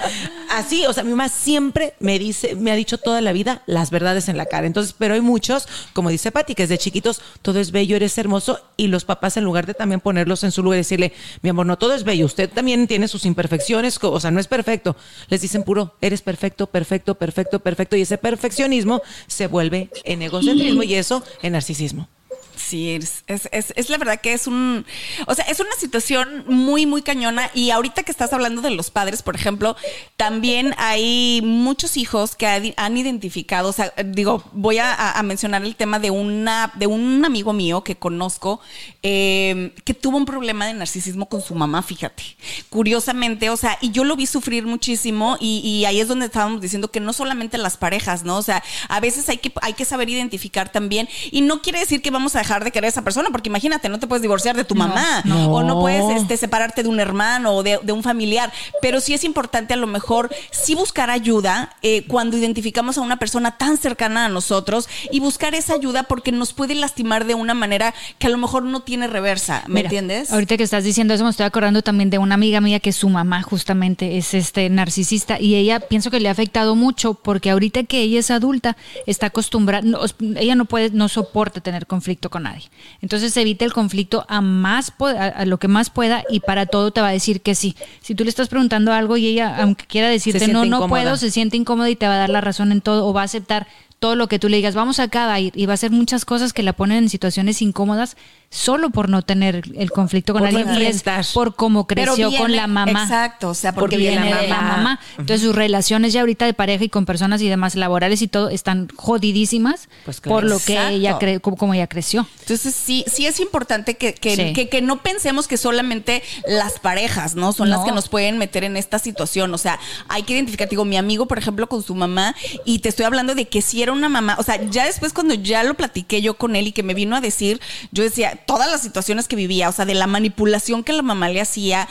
[0.51, 3.89] Así, o sea, mi mamá siempre me dice, me ha dicho toda la vida las
[3.89, 4.67] verdades en la cara.
[4.67, 8.59] Entonces, pero hay muchos, como dice Pati, que desde chiquitos todo es bello, eres hermoso,
[8.75, 11.65] y los papás en lugar de también ponerlos en su lugar y decirle, mi amor,
[11.65, 14.97] no todo es bello, usted también tiene sus imperfecciones, o sea, no es perfecto.
[15.29, 20.83] Les dicen puro, eres perfecto, perfecto, perfecto, perfecto, y ese perfeccionismo se vuelve en egocentrismo
[20.83, 22.09] y eso en narcisismo.
[22.55, 24.85] Sí, es, es, es, la verdad que es un,
[25.25, 27.49] o sea, es una situación muy, muy cañona.
[27.53, 29.75] Y ahorita que estás hablando de los padres, por ejemplo,
[30.17, 35.99] también hay muchos hijos que han identificado, o sea, digo, voy a, mencionar el tema
[35.99, 38.59] de una, de un amigo mío que conozco,
[39.01, 42.23] em, que tuvo un problema de narcisismo con su mamá, fíjate.
[42.69, 46.61] Curiosamente, o sea, y yo lo vi sufrir muchísimo, y, y ahí es donde estábamos
[46.61, 48.37] diciendo que no solamente las parejas, ¿no?
[48.37, 52.01] O sea, a veces hay que, hay que saber identificar también, y no quiere decir
[52.01, 54.55] que vamos a dejar de querer a esa persona, porque imagínate, no te puedes divorciar
[54.55, 58.51] de tu mamá o no puedes este, separarte de un hermano o de, un familiar,
[58.81, 63.17] pero sí es importante a lo mejor sí buscar ayuda eh, cuando identificamos a una
[63.17, 67.53] persona tan cercana a nosotros y buscar esa ayuda porque nos puede lastimar de una
[67.53, 70.31] manera que a lo mejor no tiene reversa, ¿me entiendes?
[70.31, 73.09] Ahorita que estás diciendo eso me estoy acordando también de una amiga mía que su
[73.09, 77.83] mamá justamente es este narcisista y ella pienso que le ha afectado mucho porque ahorita
[77.83, 78.75] que ella es adulta
[79.05, 79.87] está acostumbrada,
[80.35, 82.63] ella no puede, no soporta tener conflicto con nadie.
[82.99, 86.99] Entonces evita el conflicto a más a, lo que más pueda y para todo te
[86.99, 87.75] va a decir que sí.
[88.01, 91.29] Si tú le estás preguntando algo y ella, aunque quiera decirte no, no puedo, se
[91.29, 93.67] siente incómoda y te va a dar la razón en todo o va a aceptar
[93.99, 96.25] todo lo que tú le digas, vamos acá a ir y va a hacer muchas
[96.25, 98.17] cosas que la ponen en situaciones incómodas
[98.53, 102.67] solo por no tener el conflicto con alguien y es por cómo creció con la
[102.67, 103.03] mamá.
[103.03, 104.99] Exacto, o sea, porque, viene, de la mamá.
[105.17, 108.49] Entonces sus relaciones ya ahorita de pareja y con personas y demás laborales y todo
[108.49, 112.27] están jodidísimas pues por lo que ella cre como, ella creció.
[112.41, 117.53] Entonces sí, sí es importante que, que, que, no pensemos que solamente las parejas, ¿no?
[117.53, 119.51] Son las que nos pueden meter en esta situación.
[119.53, 122.35] O sea, hay que identificar, digo, mi amigo, por ejemplo, con su mamá,
[122.65, 125.33] y te estoy hablando de que si era una mamá, o sea, ya después cuando
[125.33, 127.59] ya lo platiqué yo con él y que me vino a decir,
[127.91, 131.29] yo decía, todas las situaciones que vivía, o sea, de la manipulación que la mamá
[131.29, 131.87] le hacía,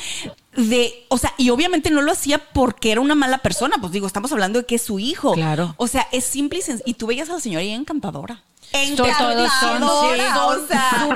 [0.57, 4.07] de, o sea, y obviamente no lo hacía porque era una mala persona, pues digo,
[4.07, 5.35] estamos hablando de que es su hijo.
[5.35, 5.75] Claro.
[5.79, 6.91] O sea, es simple y.
[6.91, 8.43] Y tú veías a la señora y encantadora.
[8.73, 9.51] Encantadora.
[9.61, 11.09] Todos o sea,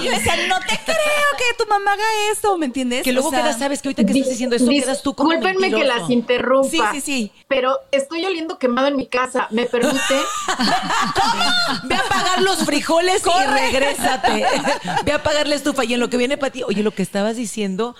[0.00, 3.02] y yo decía, no te creo que tu mamá haga esto, ¿me entiendes?
[3.02, 5.84] Que luego quedas, sabes que ahorita que estás diciendo esto, quedas tú como Discúlpenme que
[5.84, 6.70] las interrumpa.
[6.70, 7.32] Sí, sí, sí.
[7.48, 9.48] Pero estoy oliendo quemado en mi casa.
[9.50, 9.98] ¿Me permite?
[11.84, 14.46] Ve a pagar los frijoles y regrésate.
[15.04, 15.84] Ve a pagar la estufa.
[15.84, 17.96] Y en lo que viene para ti, oye, lo que estabas diciendo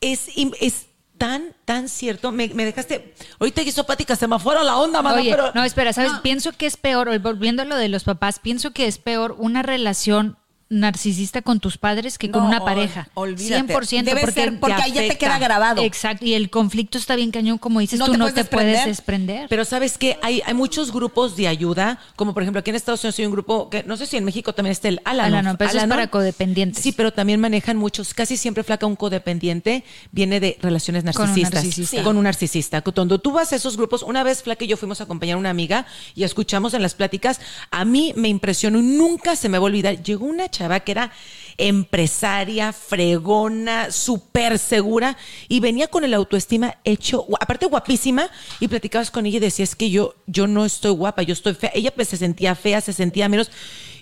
[0.00, 0.28] es,
[0.60, 0.86] es
[1.22, 2.32] tan, tan cierto.
[2.32, 3.14] Me, dejaste.
[3.38, 6.10] Ahorita hizo Pática, se me fuera la onda, mano, Oye, no, espera, ¿sabes?
[6.20, 9.62] Pienso que es peor, volviendo a lo de los papás, pienso que es peor una
[9.62, 10.36] relación
[10.72, 13.08] narcisista con tus padres que con una pareja.
[13.14, 13.74] Olvídate.
[13.74, 14.02] 100%.
[14.04, 15.82] Debe porque, ser porque ahí ya te queda grabado.
[15.82, 16.24] Exacto.
[16.24, 19.48] Y el conflicto está bien cañón, como dices tú, no te puedes desprender.
[19.48, 23.02] Pero sabes que hay, hay muchos grupos de ayuda, como por ejemplo aquí en Estados
[23.04, 25.38] Unidos hay un grupo que no sé si en México también está el Alano.
[25.38, 26.82] Alano, pero es para codependientes.
[26.82, 31.50] Sí, pero también manejan muchos, casi siempre flaca un codependiente viene de relaciones narcisistas.
[31.50, 32.02] Con un narcisista.
[32.02, 32.82] Con un narcisista.
[32.82, 35.38] Cuando tú vas a esos grupos, una vez flaca y yo fuimos a acompañar a
[35.38, 39.64] una amiga y escuchamos en las pláticas, a mí me impresionó, nunca se me va
[39.64, 41.10] a olvidar, llegó una chava que era
[41.58, 45.16] empresaria, fregona, súper segura
[45.48, 49.90] y venía con el autoestima hecho, aparte guapísima y platicabas con ella y decías que
[49.90, 51.72] yo, yo no estoy guapa, yo estoy fea.
[51.74, 53.50] Ella pues se sentía fea, se sentía menos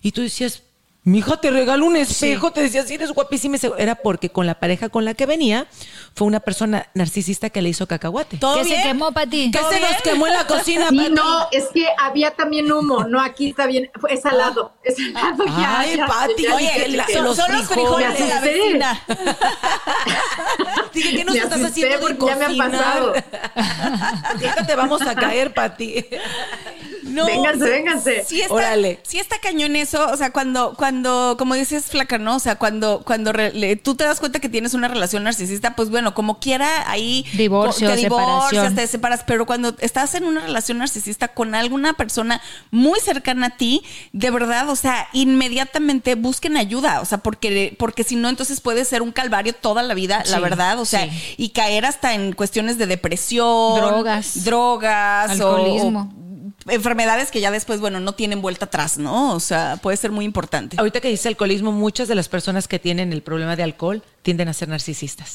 [0.03, 0.63] y tú decías,
[1.03, 3.57] Mija, te regalo un espejo, te decía, si eres guapísima.
[3.79, 5.67] Era porque con la pareja con la que venía
[6.15, 8.37] fue una persona narcisista que le hizo cacahuate.
[8.37, 8.83] ¿Todo ¿Qué se bien?
[8.83, 9.51] quemó para ti?
[9.51, 11.11] ¿Qué se nos quemó en la cocina, Y Pati?
[11.15, 13.05] no, es que había también humo.
[13.05, 13.91] No, aquí está bien.
[14.11, 14.75] Es salado.
[14.85, 15.47] Es salado.
[15.47, 16.55] ya, Ay, ya, Pati, ya.
[16.55, 19.03] oye, la- son, los son los frijoles de la vecina.
[20.93, 22.71] Dije, ¿qué nos Me estás haciendo de ya me ha cocinar?
[22.73, 23.15] pasado.
[24.29, 26.05] Ahorita te vamos a caer, Pati.
[27.11, 28.25] No, Vénganse, vénganse.
[28.27, 29.01] Sí está, Órale.
[29.03, 32.37] sí está cañón eso, o sea, cuando, cuando, como dices, flaca, ¿no?
[32.37, 35.75] O sea, cuando, cuando re- le- tú te das cuenta que tienes una relación narcisista,
[35.77, 38.75] pues bueno, como quiera, ahí Divorcio, te divorcias, separación.
[38.77, 43.57] te separas, pero cuando estás en una relación narcisista con alguna persona muy cercana a
[43.57, 48.61] ti, de verdad, o sea, inmediatamente busquen ayuda, o sea, porque, porque si no, entonces
[48.61, 51.35] puede ser un calvario toda la vida, la verdad, o sea, sí.
[51.39, 54.45] y caer hasta en cuestiones de depresión, Drogas.
[54.45, 56.13] drogas, o- Alcoholismo.
[56.17, 56.30] o
[56.71, 59.35] enfermedades que ya después, bueno, no tienen vuelta atrás, ¿no?
[59.35, 60.77] O sea, puede ser muy importante.
[60.79, 64.49] Ahorita que dice alcoholismo, muchas de las personas que tienen el problema de alcohol tienden
[64.49, 65.35] a ser narcisistas.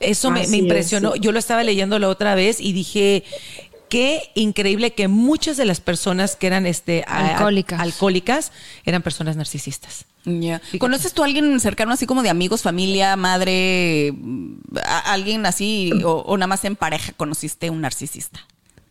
[0.00, 1.12] Eso me, es, impresionó.
[1.14, 1.20] sí.
[1.20, 3.24] Yo lo estaba leyendo la otra vez y dije,
[3.88, 7.28] qué increíble que muchas de las personas que eran este, a-
[7.80, 8.52] Alcohólicas.
[8.84, 10.06] eran personas narcisistas.
[10.78, 14.14] ¿Conoces tú a alguien cercano así como de amigos, familia, madre,
[14.84, 18.40] a- alguien así o, o nada más en pareja conociste un narcisista?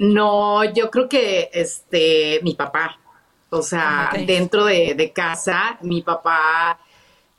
[0.01, 2.99] No, yo creo que este, mi papá,
[3.51, 6.79] o sea, Ah, dentro de, de casa, mi papá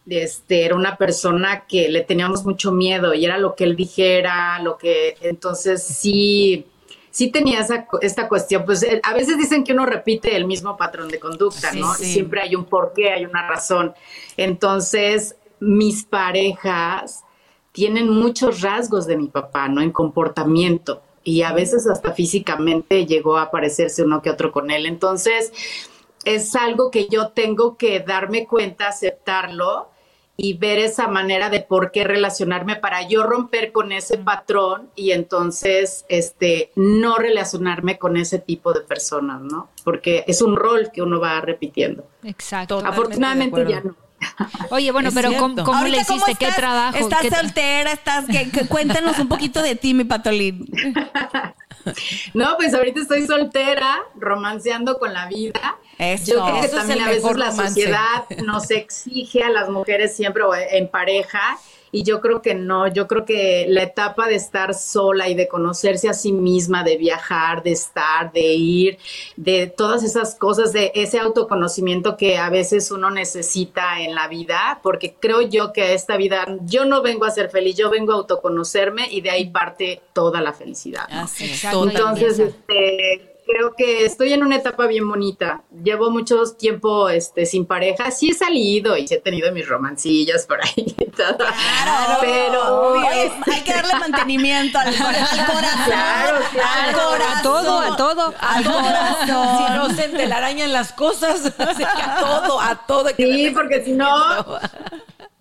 [0.06, 4.60] este, era una persona que le teníamos mucho miedo y era lo que él dijera,
[4.60, 6.66] lo que, entonces sí,
[7.10, 10.76] sí tenía esa, esta cuestión, pues eh, a veces dicen que uno repite el mismo
[10.76, 11.94] patrón de conducta, Sí, ¿no?
[11.94, 12.04] sí.
[12.04, 13.94] Siempre hay un porqué, hay una razón.
[14.36, 17.24] Entonces, mis parejas
[17.72, 19.80] tienen muchos rasgos de mi papá, ¿no?
[19.80, 21.02] En comportamiento.
[21.24, 24.86] Y a veces hasta físicamente llegó a parecerse uno que otro con él.
[24.86, 25.52] Entonces,
[26.24, 29.88] es algo que yo tengo que darme cuenta, aceptarlo
[30.36, 35.12] y ver esa manera de por qué relacionarme para yo romper con ese patrón y
[35.12, 39.68] entonces este no relacionarme con ese tipo de personas, ¿no?
[39.84, 42.06] Porque es un rol que uno va repitiendo.
[42.24, 42.80] Exacto.
[42.84, 43.94] Afortunadamente ya no.
[44.70, 45.32] Oye, bueno, Es pero.
[45.36, 46.34] ¿cómo, cómo le hiciste?
[46.36, 46.56] ¿Qué estás?
[46.56, 46.98] trabajo?
[46.98, 47.92] ¿Estás ¿Qué tra- soltera?
[47.92, 48.24] ¿Estás
[48.68, 50.66] Cuéntanos un poquito de ti, mi patolín.
[52.32, 55.78] No, pues ahorita estoy soltera, romanceando con la vida.
[55.98, 56.34] Eso.
[56.34, 57.66] Yo creo que también a veces la romance.
[57.66, 61.58] sociedad nos exige a las mujeres siempre o en pareja
[61.94, 65.46] y yo creo que no, yo creo que la etapa de estar sola y de
[65.46, 68.98] conocerse a sí misma, de viajar, de estar, de ir,
[69.36, 74.80] de todas esas cosas, de ese autoconocimiento que a veces uno necesita en la vida,
[74.82, 78.12] porque creo yo que a esta vida yo no vengo a ser feliz, yo vengo
[78.12, 81.06] a autoconocerme y de ahí parte toda la felicidad.
[81.10, 81.20] ¿no?
[81.20, 81.62] Así es.
[81.62, 85.62] Entonces, este, creo que estoy en una etapa bien bonita.
[85.82, 88.10] Llevo mucho tiempo este, sin pareja.
[88.10, 90.72] Sí he salido y sí he tenido mis romancillas por ahí.
[90.76, 91.36] y todo.
[91.36, 93.10] Claro, pero obvio.
[93.10, 95.84] este, hay que darle mantenimiento al, al corazón.
[95.84, 96.88] Claro, claro.
[96.88, 97.38] Al corazón.
[97.38, 98.34] A todo, a todo.
[98.40, 99.58] Al corazón.
[99.58, 103.08] Si no se entelarañan las cosas, a todo, a todo.
[103.08, 104.06] hay que Sí, porque si no,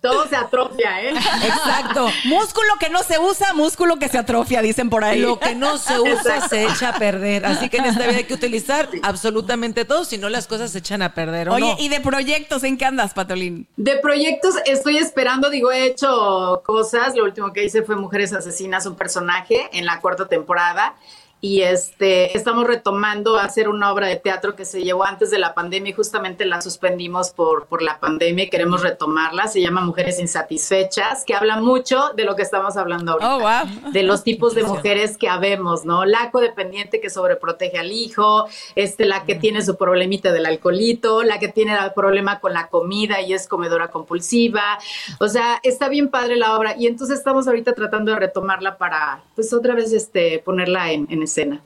[0.02, 1.10] todo se atrofia, ¿eh?
[1.10, 2.08] Exacto.
[2.24, 5.20] Músculo que no se usa, músculo que se atrofia, dicen por ahí.
[5.20, 7.46] Lo que no se usa se echa a perder.
[7.46, 10.78] Así que en esta vida hay que utilizar absolutamente todo, si no las cosas se
[10.78, 11.48] echan a perder.
[11.48, 11.76] ¿o Oye, no?
[11.78, 13.68] ¿y de proyectos en qué andas, Patolín?
[13.76, 17.14] De proyectos estoy esperando, digo, he hecho cosas.
[17.14, 20.96] Lo último que hice fue Mujeres Asesinas, un personaje en la cuarta temporada.
[21.44, 25.40] Y este, estamos retomando a hacer una obra de teatro que se llevó antes de
[25.40, 29.48] la pandemia y justamente la suspendimos por, por la pandemia y queremos retomarla.
[29.48, 33.36] Se llama Mujeres Insatisfechas, que habla mucho de lo que estamos hablando ahorita.
[33.36, 33.90] Oh, wow.
[33.90, 36.04] De los tipos de mujeres que habemos, ¿no?
[36.04, 41.40] La codependiente que sobreprotege al hijo, este, la que tiene su problemita del alcoholito, la
[41.40, 44.78] que tiene el problema con la comida y es comedora compulsiva.
[45.18, 49.24] O sea, está bien padre la obra y entonces estamos ahorita tratando de retomarla para,
[49.34, 51.62] pues otra vez, este, ponerla en, en escena.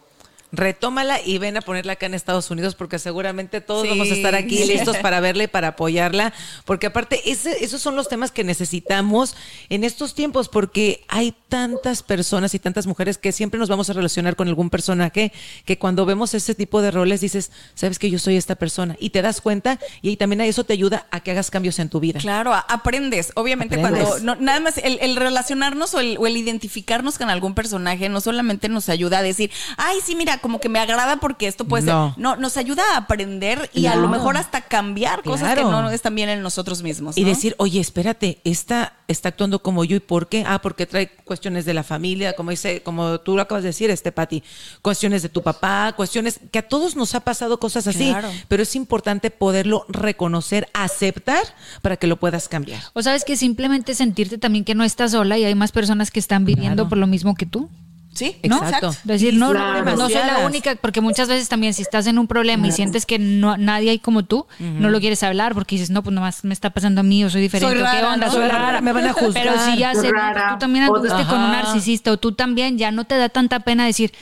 [0.53, 3.89] Retómala y ven a ponerla acá en Estados Unidos porque seguramente todos Sí.
[3.89, 6.33] vamos a estar aquí listos para verla y para apoyarla.
[6.65, 9.35] Porque aparte, ese- esos son los temas que necesitamos
[9.69, 13.93] en estos tiempos porque hay tantas personas y tantas mujeres que siempre nos vamos a
[13.93, 15.33] relacionar con algún personaje
[15.65, 19.11] que cuando vemos ese tipo de roles dices, sabes que yo soy esta persona y
[19.11, 22.01] te das cuenta y ahí también eso te ayuda a que hagas cambios en tu
[22.01, 22.21] vida.
[22.21, 23.33] Claro, aprendes.
[23.35, 24.07] Obviamente, Aprendes.
[24.07, 28.09] cuando no- nada más el, el relacionarnos o el, o el identificarnos con algún personaje
[28.09, 31.47] no solamente nos ayuda a decir, ay, sí, mira, mira, como que me agrada porque
[31.47, 32.11] esto puede No.
[32.15, 32.19] ser.
[32.23, 36.15] No, nos ayuda a aprender y a lo mejor hasta cambiar cosas que no están
[36.15, 37.17] bien en nosotros mismos.
[37.19, 40.45] Y decir, oye, espérate, esta está actuando como yo y por qué?
[40.47, 43.89] Ah, porque trae cuestiones de la familia, como dice, como tú lo acabas de decir,
[43.91, 44.43] este Pati,
[44.83, 48.29] cuestiones de tu papá, cuestiones que a todos nos ha pasado cosas así, Claro.
[48.49, 51.43] pero es importante poderlo reconocer, aceptar
[51.83, 52.83] para que lo puedas cambiar.
[52.95, 56.19] O sabes que simplemente sentirte también que no estás sola y hay más personas que
[56.21, 56.89] están viviendo Claro.
[56.89, 57.69] por lo mismo que tú.
[58.17, 58.57] Sí, ¿no?
[58.57, 58.95] Exacto.
[59.05, 59.85] Decir, no, Claro.
[59.85, 62.73] no, no soy la única, porque muchas veces también si estás en un problema y
[62.73, 66.15] sientes que no nadie hay como tú, no lo quieres hablar porque dices, no, pues
[66.15, 68.27] nomás me está pasando a mí, yo soy diferente, Soy ¿o ¿qué onda?
[68.27, 68.33] ¿no?
[68.33, 69.33] Soy rara, rara, me van a juzgar.
[69.45, 73.05] Pero si ya sé, tú también anduviste con un narcisista o tú también ya no
[73.05, 74.13] te da tanta pena decir,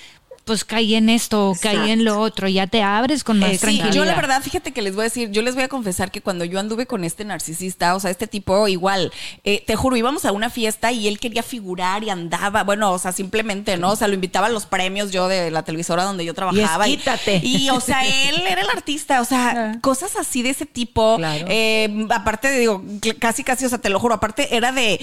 [0.45, 3.83] pues caí en esto caí en lo otro, ya te abres con más Eh, sí.
[3.93, 6.21] Yo la verdad, fíjate que les voy a decir, yo les voy a confesar que
[6.21, 9.13] cuando yo anduve con este narcisista, o sea, este tipo igual,
[9.45, 12.99] eh, te juro, íbamos a una fiesta y él quería figurar y andaba, bueno, o
[12.99, 13.93] sea, simplemente, ¿no?
[13.93, 16.89] O sea, lo invitaba a los premios yo de la televisora donde yo trabajaba.
[16.89, 17.41] Y quítate.
[17.43, 21.17] Y, o sea, él era el artista, o sea, cosas así de ese tipo.
[21.17, 21.47] Claro.
[21.49, 22.85] Eh, aparte, de, digo,
[23.19, 25.01] casi, casi, o sea, te lo juro, aparte era de,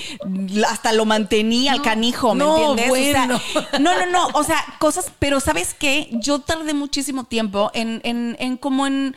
[0.70, 2.86] hasta lo mantenía al canijo, ¿me no, entiendes?
[2.86, 3.40] O bueno.
[3.40, 6.10] sea, no, no, no, o sea, cosas, pero ¿sabes qué?
[6.12, 9.16] Yo tardé muchísimo tiempo en, en, en como en,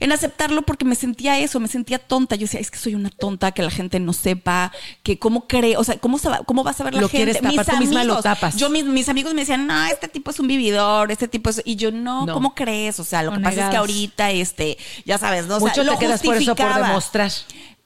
[0.00, 2.34] en aceptarlo porque me sentía eso, me sentía tonta.
[2.34, 4.72] Yo decía, es que soy una tonta, que la gente no sepa,
[5.04, 7.32] que cómo cree, o sea, ¿cómo, cómo va a saber la Lo gente?
[7.38, 8.56] quieres tapar, tú misma lo tapas.
[8.56, 11.62] Yo, mis, mis amigos me decían, no, este tipo es un vividor, este tipo es...
[11.64, 12.34] Y yo, no, No.
[12.34, 12.98] ¿cómo crees?
[12.98, 15.56] O sea, lo que pasa es que ahorita, este, ya sabes, ¿no?
[15.56, 17.30] O sea, Mucho lo te quedas por eso por demostrar.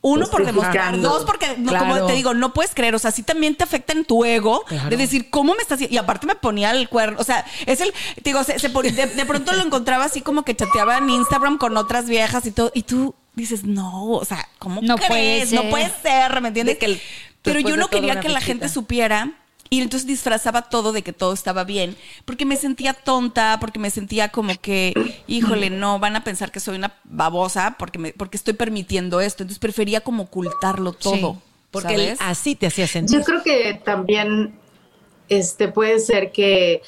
[0.08, 1.86] Uno por demostrar, dos porque no, Claro.
[1.94, 4.64] como te digo, no puedes creer, o sea, sí también te afecta en tu ego
[4.66, 4.88] Claro.
[4.88, 5.94] de decir, ¿cómo me estás haciendo?
[5.94, 8.84] Y aparte me ponía el cuerno, o sea, es el, te digo, se, se pon-
[8.84, 12.52] de, de pronto lo encontraba así como que chateaba en Instagram con otras viejas y
[12.52, 15.52] todo, y tú dices, no, o sea, ¿cómo No puede crees?
[15.52, 16.76] No puede ser, ¿me entiendes?
[16.76, 17.00] De que el-
[17.42, 19.32] Pero yo no quería que la gente supiera.
[19.70, 23.90] Y entonces disfrazaba todo de que todo estaba bien, porque me sentía tonta, porque me
[23.90, 24.94] sentía como que,
[25.26, 29.42] híjole, no, van a pensar que soy una babosa porque, me, porque estoy permitiendo esto.
[29.42, 31.42] Entonces prefería como ocultarlo todo.
[31.70, 32.18] Porque ¿sabes?
[32.20, 33.18] así te hacía sentir.
[33.18, 34.58] Yo creo que también
[35.28, 36.82] este puede ser que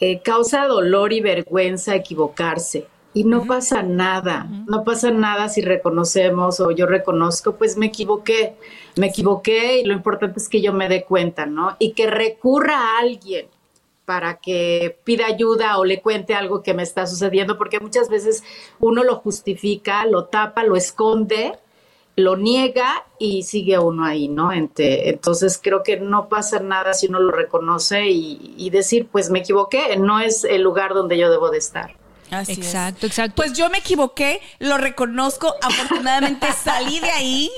[0.00, 2.86] eh, causa dolor y vergüenza equivocarse.
[3.16, 8.56] Y no pasa nada, no pasa nada si reconocemos o yo reconozco, pues me equivoqué,
[8.96, 11.76] me equivoqué y lo importante es que yo me dé cuenta, ¿no?
[11.78, 13.46] Y que recurra a alguien
[14.04, 18.44] para que pida ayuda o le cuente algo que me está sucediendo, porque muchas veces
[18.78, 21.58] uno lo justifica, lo tapa, lo esconde,
[22.16, 24.50] lo niega y sigue uno ahí, ¿no?
[24.52, 29.40] Entonces creo que no pasa nada si uno lo reconoce y, y decir, pues me
[29.40, 32.03] equivoqué, no es el lugar donde yo debo de estar.
[32.30, 32.58] Así es.
[32.58, 33.36] Exacto, exacto.
[33.36, 37.50] Pues yo me equivoqué, lo reconozco, afortunadamente salí de ahí.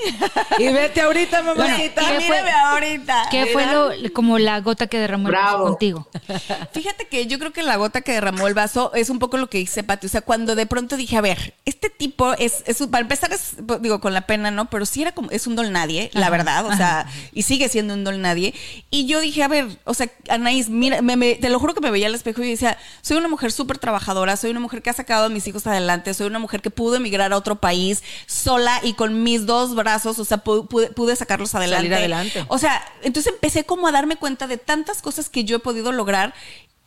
[0.59, 2.03] Y vete ahorita, mamacita.
[2.03, 3.23] y ¿qué fue- mírame ahorita.
[3.31, 6.07] ¿Qué fue lo, como la gota que derramó el vaso contigo?
[6.73, 9.49] Fíjate que yo creo que la gota que derramó el vaso es un poco lo
[9.49, 10.07] que hice Pati.
[10.07, 13.99] O sea, cuando de pronto dije, a ver, este tipo es, para empezar es, digo,
[13.99, 14.69] con la pena, ¿no?
[14.69, 16.65] Pero sí era como, es un don nadie, la Ajá, verdad.
[16.67, 18.53] O sea, y sigue siendo un don nadie.
[18.89, 21.81] Y yo dije, a ver, o sea, Anaís, mira, me- me- te lo juro que
[21.81, 24.89] me veía al espejo y decía, soy una mujer súper trabajadora, soy una mujer que
[24.89, 28.03] ha sacado a mis hijos adelante, soy una mujer que pudo emigrar a otro país
[28.25, 31.85] sola y con mis dos brazos, o sea, pu- pude, pude sacarlos adelante.
[31.87, 32.45] Salir adelante.
[32.47, 35.91] O sea, entonces empecé como a darme cuenta de tantas cosas que yo he podido
[35.91, 36.33] lograr.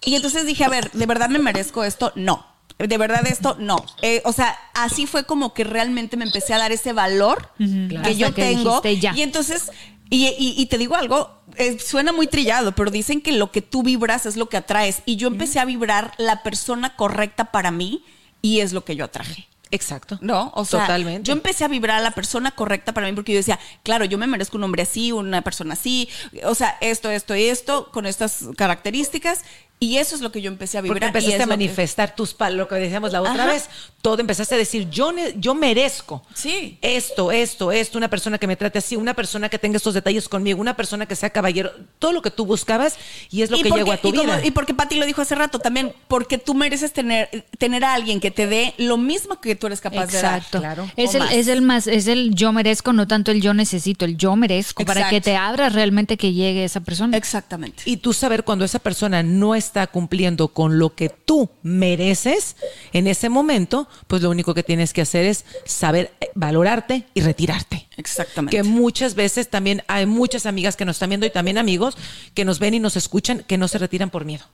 [0.03, 2.13] Y entonces dije, a ver, ¿de verdad me merezco esto?
[2.15, 2.47] No.
[2.79, 3.85] De verdad esto, no.
[4.01, 8.17] Eh, o sea, así fue como que realmente me empecé a dar ese valor que
[8.17, 8.83] yo que tengo.
[8.83, 9.13] ya.
[9.15, 9.71] Y entonces,
[10.11, 13.63] y, y- y te digo algo, eh, suena muy trillado, pero dicen que lo que
[13.63, 15.03] tú vibras es lo que atraes.
[15.07, 18.05] Y yo empecé a vibrar la persona correcta para mí
[18.43, 19.47] y es lo que yo atraje.
[19.73, 20.19] Exacto.
[20.21, 20.51] ¿No?
[20.57, 21.29] O sea, Totalmente.
[21.29, 24.19] yo empecé a vibrar a la persona correcta para mí porque yo decía, claro, yo
[24.19, 26.09] me merezco un hombre así, una persona así,
[26.43, 29.43] o sea, esto, esto y esto, con estas características,
[29.83, 31.09] y eso es lo que yo empecé a Porque vibrar.
[31.09, 33.47] y empezaste es a lo que- manifestar tus palos, lo que decíamos la otra Ajá.
[33.47, 33.69] vez,
[34.03, 36.79] todo empezaste a decir, yo, ne- yo merezco Sí.
[36.83, 40.29] esto, esto, esto, una persona que me trate así, una persona que tenga estos detalles
[40.29, 42.97] conmigo, una persona que sea caballero, todo lo que tú buscabas
[43.31, 44.41] y es lo Y que porque- llegó a tu y como- vida.
[44.45, 48.21] y porque Pati lo dijo hace rato también, porque tú mereces tener, tener a alguien
[48.21, 50.37] que te dé lo mismo que tú eres capaz de dar.
[50.37, 50.59] Exacto.
[50.61, 50.91] claro.
[50.97, 51.33] Es el, más.
[51.33, 54.85] es el más, es el yo merezco, no tanto el yo necesito, el yo merezco,
[54.85, 57.17] para que te abras realmente que llegue esa persona.
[57.17, 57.83] Exactamente.
[57.87, 62.57] Y tú saber cuando esa persona no está cumpliendo con lo que tú mereces
[62.93, 67.21] en ese momento, pues lo único que tienes que hacer es saber eh, valorarte y
[67.21, 67.89] retirarte.
[67.97, 68.57] Exactamente.
[68.57, 71.97] Que muchas veces también hay muchas amigas que nos están viendo y también amigos
[72.35, 74.45] que nos ven y nos escuchan que no se retiran por miedo.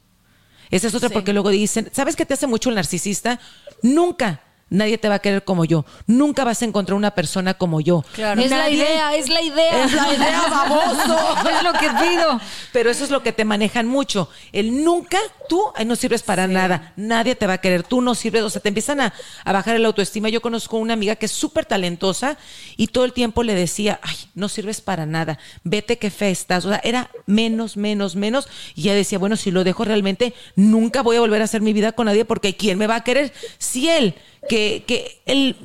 [0.71, 1.14] Esa es otra Sí.
[1.14, 3.41] porque luego dicen, ¿sabes qué te hace mucho el narcisista?
[3.83, 5.85] Nunca nadie te va a querer como yo.
[6.07, 8.05] Nunca vas a encontrar una persona como yo.
[8.12, 8.41] Claro.
[8.41, 9.85] Es la Nadie- idea, es la idea.
[9.85, 11.49] Es la idea, baboso.
[11.49, 12.41] es lo que pido.
[12.73, 14.29] Pero eso es lo que te manejan mucho.
[14.53, 16.93] El nunca, tú no sirves para nada.
[16.97, 17.83] Nadie te va a querer.
[17.85, 18.43] Tú no sirves.
[18.43, 19.14] O sea, te empiezan a,
[19.45, 20.29] a bajar el autoestima.
[20.29, 22.37] Yo conozco una amiga que es súper talentosa
[22.77, 25.39] y todo el tiempo le decía, ay, no sirves para nada.
[25.62, 26.64] Vete qué fe estás.
[26.64, 28.49] O sea, era menos, menos, menos.
[28.75, 31.73] Y ella decía, bueno, si lo dejo realmente, nunca voy a volver a hacer mi
[31.73, 33.33] vida con nadie porque ¿quién me va a querer?
[33.59, 34.14] Si él,
[34.49, 35.57] que, que él,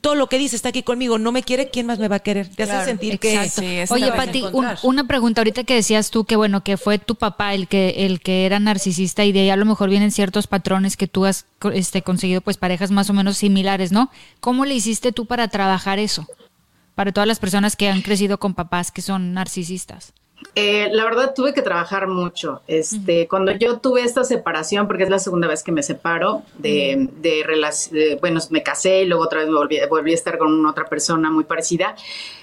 [0.00, 2.20] todo lo que dice está aquí conmigo, no me quiere, ¿quién más me va a
[2.20, 2.48] querer?
[2.48, 3.34] Te Claro, hace sentir que...
[3.34, 3.60] exacto.
[3.60, 6.98] Sí, eso Oye, Pati, un- una pregunta ahorita que decías tú que bueno, que fue
[6.98, 10.10] tu papá el que el que era narcisista y de ahí a lo mejor vienen
[10.12, 14.10] ciertos patrones que tú has este, conseguido pues parejas más o menos similares, ¿no?
[14.40, 16.26] ¿Cómo le hiciste tú para trabajar eso?
[16.94, 20.12] Para todas las personas que han crecido con papás que son narcisistas.
[20.54, 22.60] Eh, la verdad tuve que trabajar mucho.
[22.66, 27.08] Este, cuando yo tuve esta separación, porque es la segunda vez que me separo de,
[27.20, 27.44] de
[27.90, 30.84] de- bueno, me casé y luego otra vez me volví, volví a estar con otra
[30.86, 31.94] persona muy parecida.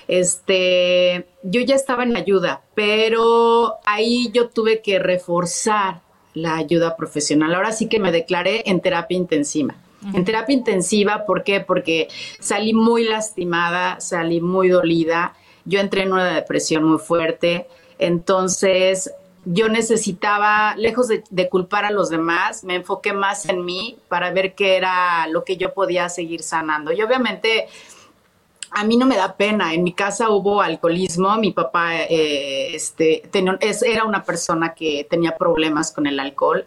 [0.08, 6.02] Este, yo ya estaba en ayuda, pero ahí yo tuve que reforzar
[6.34, 7.54] la ayuda profesional.
[7.54, 9.76] Ahora sí que me declaré en terapia intensiva.
[10.14, 11.62] En terapia intensiva, ¿por qué?
[11.62, 15.34] Porque salí muy lastimada, salí muy dolida.
[15.64, 17.68] Yo entré en una depresión muy fuerte.
[18.00, 19.12] Entonces,
[19.46, 24.32] yo necesitaba, lejos de, de culpar a los demás, me enfoqué más en mí para
[24.32, 26.92] ver qué era lo que yo podía seguir sanando.
[26.94, 27.68] Y obviamente
[28.76, 29.74] a mí no me da pena.
[29.76, 31.36] En mi casa hubo alcoholismo.
[31.38, 36.66] Mi papá eh, este, tenía- es- era una persona que tenía problemas con el alcohol.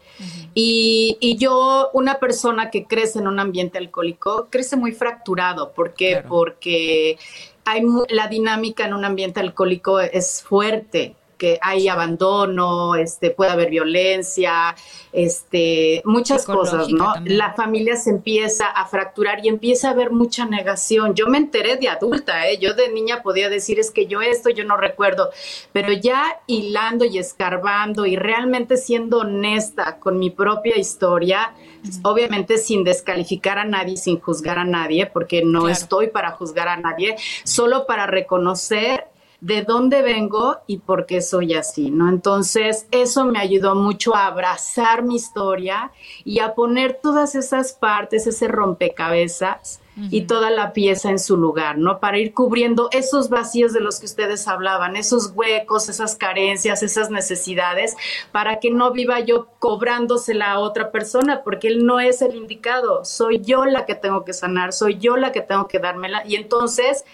[0.54, 5.72] y, y yo, una persona que crece en un ambiente alcohólico, crece muy fracturado.
[5.72, 6.12] ¿Por qué?
[6.12, 6.28] Claro.
[6.28, 7.18] Porque
[7.66, 13.70] hay la dinámica en un ambiente alcohólico es fuerte que hay abandono, este, puede haber
[13.70, 14.74] violencia,
[15.12, 17.12] este, muchas cosas, ¿no?
[17.14, 17.38] también.
[17.38, 21.14] La familia se empieza a fracturar y empieza a haber mucha negación.
[21.14, 22.58] Yo me enteré de adulta, ¿eh?
[22.58, 25.30] yo de niña podía decir es que yo esto, yo no recuerdo,
[25.72, 31.52] pero ya hilando y escarbando y realmente siendo honesta con mi propia historia,
[32.02, 35.72] obviamente sin descalificar a nadie, sin juzgar a nadie, porque no Claro.
[35.72, 39.06] estoy para juzgar a nadie, solo para reconocer
[39.40, 42.08] de dónde vengo y por qué soy así, ¿no?
[42.08, 45.92] Entonces, eso me ayudó mucho a abrazar mi historia
[46.24, 49.80] y a poner todas esas partes, ese rompecabezas
[50.10, 52.00] y toda la pieza en su lugar, ¿no?
[52.00, 57.10] Para ir cubriendo esos vacíos de los que ustedes hablaban, esos huecos, esas carencias, esas
[57.10, 57.96] necesidades,
[58.30, 63.06] para que no viva yo cobrándosela a otra persona, porque él no es el indicado,
[63.06, 66.34] soy yo la que tengo que sanar, soy yo la que tengo que dármela y
[66.34, 67.06] entonces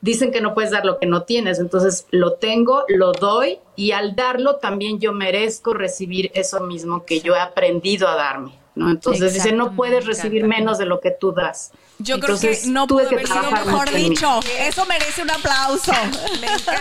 [0.00, 3.92] dicen que no puedes dar lo que no tienes, entonces lo tengo, lo doy y
[3.92, 8.90] al darlo también yo merezco recibir eso mismo que yo he aprendido a darme, ¿no?
[8.90, 11.72] Entonces dicen, no puedes recibir menos de lo que tú das.
[11.98, 14.40] Yo Entonces, creo que no tuve pudo haber sido trabajar mejor dicho.
[14.60, 15.92] Eso merece un aplauso.
[16.40, 16.72] Me encanta,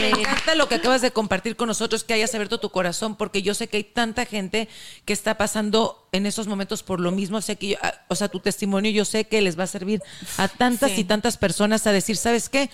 [0.00, 3.40] me encanta lo que acabas de compartir con nosotros, que hayas abierto tu corazón, porque
[3.42, 4.68] yo sé que hay tanta gente
[5.06, 7.40] que está pasando en esos momentos por lo mismo.
[7.40, 10.02] Sé que, yo- ah, o sea, tu testimonio yo sé que les va a servir
[10.36, 11.00] a tantas Sí.
[11.00, 12.68] y tantas personas a decir, ¿sabes qué?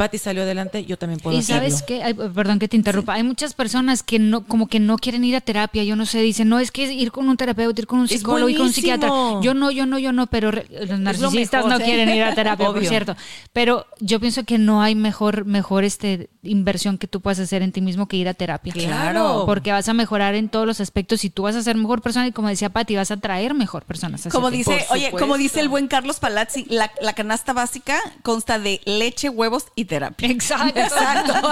[0.00, 1.60] Patti salió adelante, yo también puedo Y hacerlo.
[1.60, 4.96] sabes qué, Ay, perdón que te interrumpa, hay muchas personas que no, como que no
[4.96, 7.82] quieren ir a terapia, yo no sé, dicen, no, es que ir con un terapeuta,
[7.82, 9.10] ir con un psicólogo, ir con un psiquiatra.
[9.42, 11.90] Yo no, yo no, yo no, pero los narcisistas mejor, no sí.
[11.90, 13.14] quieren ir a terapia, por cierto.
[13.52, 17.70] Pero yo pienso que no hay mejor, mejor este inversión que tú puedas hacer en
[17.70, 18.72] ti mismo que ir a terapia.
[18.72, 19.42] Claro.
[19.44, 22.26] Porque vas a mejorar en todos los aspectos y tú vas a ser mejor persona
[22.26, 24.26] y como decía Pati, vas a traer mejor personas.
[24.32, 28.80] Como dice, oye, como dice el buen Carlos Palazzi, la, la canasta básica consta de
[28.86, 30.28] leche, huevos y terapia.
[30.30, 31.34] Exacto.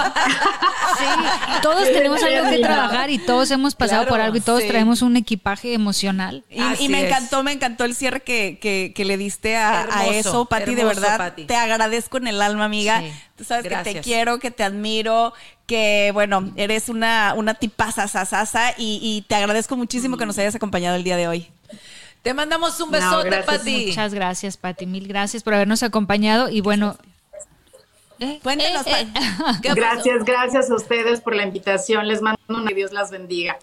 [0.97, 1.05] Sí,
[1.61, 4.67] todos tenemos algo que trabajar y todos hemos pasado Claro, por algo y todos sí.
[4.67, 6.43] traemos un equipaje emocional.
[6.49, 7.07] Y, me es.
[7.07, 11.17] encantó, me encantó el cierre que, que- que le diste a, eso, Pati, de verdad.
[11.17, 11.45] Pati.
[11.45, 12.99] Te agradezco en el alma, amiga.
[13.01, 15.33] Sí, Tú sabes que te quiero, que te admiro,
[15.67, 20.55] que, bueno, eres una, una tipaza sasasa y, y te agradezco muchísimo que nos hayas
[20.55, 21.47] acompañado el día de hoy.
[22.23, 23.57] Te mandamos un No, besote, gracias.
[23.59, 23.85] Pati.
[23.87, 24.85] Muchas gracias, Pati.
[24.85, 26.97] Mil gracias por habernos acompañado y bueno.
[28.19, 29.07] Eh, Cuéntanos, eh, eh.
[29.75, 32.07] Gracias, gracias a ustedes por la invitación.
[32.07, 33.57] Les mando un que Dios las bendiga.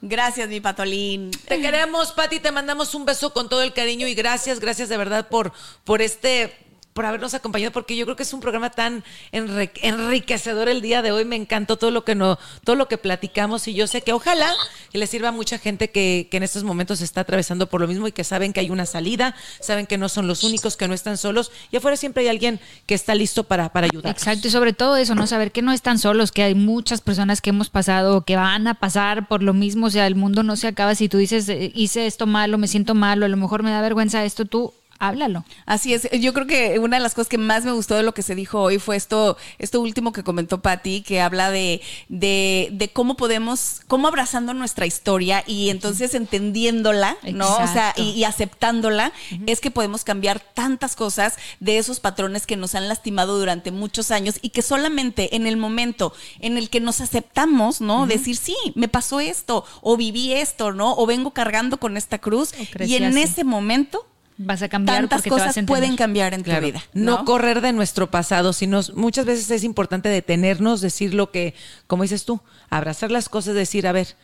[0.00, 1.30] Gracias, mi patolín.
[1.46, 4.96] Te queremos, Pati, te mandamos un beso con todo el cariño y gracias, gracias de
[4.96, 5.52] verdad por,
[5.84, 6.56] por este
[6.92, 11.02] por habernos acompañado porque yo creo que es un programa tan enri- enriquecedor el día
[11.02, 11.24] de hoy.
[11.24, 14.52] Me encantó todo lo que no todo lo que platicamos y yo sé que ojalá
[14.90, 17.88] que le sirva a mucha gente que, que en estos momentos está atravesando por lo
[17.88, 20.88] mismo y que saben que hay una salida saben que no son los únicos que
[20.88, 24.12] no están solos y afuera siempre hay alguien que está listo para, para ayudar.
[24.12, 25.26] Exacto, y sobre todo eso, ¿no?
[25.26, 28.74] Saber que no están solos, que hay muchas personas que hemos pasado, que van a
[28.74, 30.94] pasar por lo mismo, o sea, el mundo no se acaba.
[30.94, 33.80] Si tú dices, eh, hice esto malo, me siento malo, a lo mejor me da
[33.80, 34.72] vergüenza esto, tú
[35.02, 35.44] háblalo.
[35.66, 36.08] Así es.
[36.12, 38.36] Yo creo que una de las cosas que más me gustó de lo que se
[38.36, 43.16] dijo hoy fue esto, esto último que comentó Patti, que habla de, de, de cómo
[43.16, 47.48] podemos, cómo abrazando nuestra historia y entonces entendiéndola, ¿no?
[47.56, 49.12] O sea, y, y aceptándola,
[49.46, 54.12] es que podemos cambiar tantas cosas de esos patrones que nos han lastimado durante muchos
[54.12, 58.06] años y que solamente en el momento en el que nos aceptamos, ¿no?
[58.06, 60.94] Decir, sí, me pasó esto, o viví esto, ¿no?
[60.94, 62.52] O vengo cargando con esta cruz.
[62.78, 63.22] Y en así.
[63.22, 64.06] ese momento
[64.38, 66.82] Vas a cambiar tantas porque te vas a cosas pueden cambiar en tu vida.
[66.92, 67.24] No, ¿no?
[67.24, 71.54] correr de nuestro pasado, sino muchas veces es importante detenernos, decir lo que,
[71.86, 74.16] como dices tú, abrazar las cosas, decir, a ver,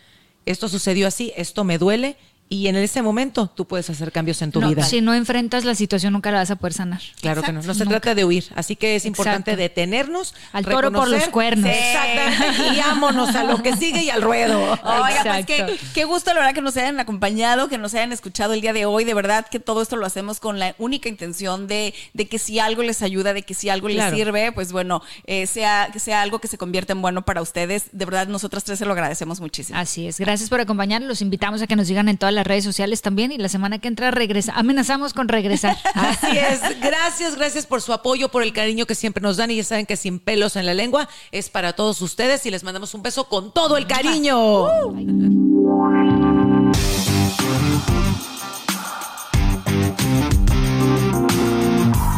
[0.46, 2.16] esto sucedió así, esto me duele,
[2.48, 4.82] y en ese momento tú puedes hacer cambios en tu No, vida.
[4.82, 7.00] Si no enfrentas la situación, nunca la vas a poder sanar.
[7.20, 8.00] Claro que no, no se Nunca.
[8.00, 9.62] trata de huir, así que es importante Exacto.
[9.62, 10.34] detenernos.
[10.52, 11.70] Al toro por los cuernos.
[11.70, 14.58] Exactamente, y vámonos a lo que sigue y al ruedo.
[14.82, 18.52] Oiga, pues qué, qué gusto, la verdad, que nos hayan acompañado, que nos hayan escuchado
[18.54, 19.04] el día de hoy.
[19.04, 22.58] De verdad que todo esto lo hacemos con la única intención de, de que si
[22.58, 24.10] algo les ayuda, de que si algo Claro.
[24.16, 27.40] les sirve, pues bueno, eh, sea, que sea algo que se convierta en bueno para
[27.42, 27.86] ustedes.
[27.92, 29.78] De verdad, nosotras tres se lo agradecemos muchísimo.
[29.78, 30.18] Así es.
[30.18, 31.08] Gracias por acompañarnos.
[31.08, 33.32] Los invitamos a que nos sigan en todas las redes sociales también.
[33.32, 34.52] Y la semana que entra regresa.
[34.54, 35.76] Amenazamos con regresar.
[35.94, 36.60] Así es.
[36.80, 39.50] Gracias, gracias por su apoyo, por el cariño que siempre nos dan.
[39.50, 42.44] Y ya saben que sin pelos en la lengua es para todos ustedes.
[42.46, 44.66] Y les mandamos un beso con todo el cariño.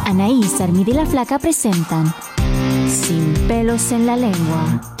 [0.05, 2.13] Anaís, Armida y la Flaca presentan
[2.87, 5.00] Sin pelos en la lengua.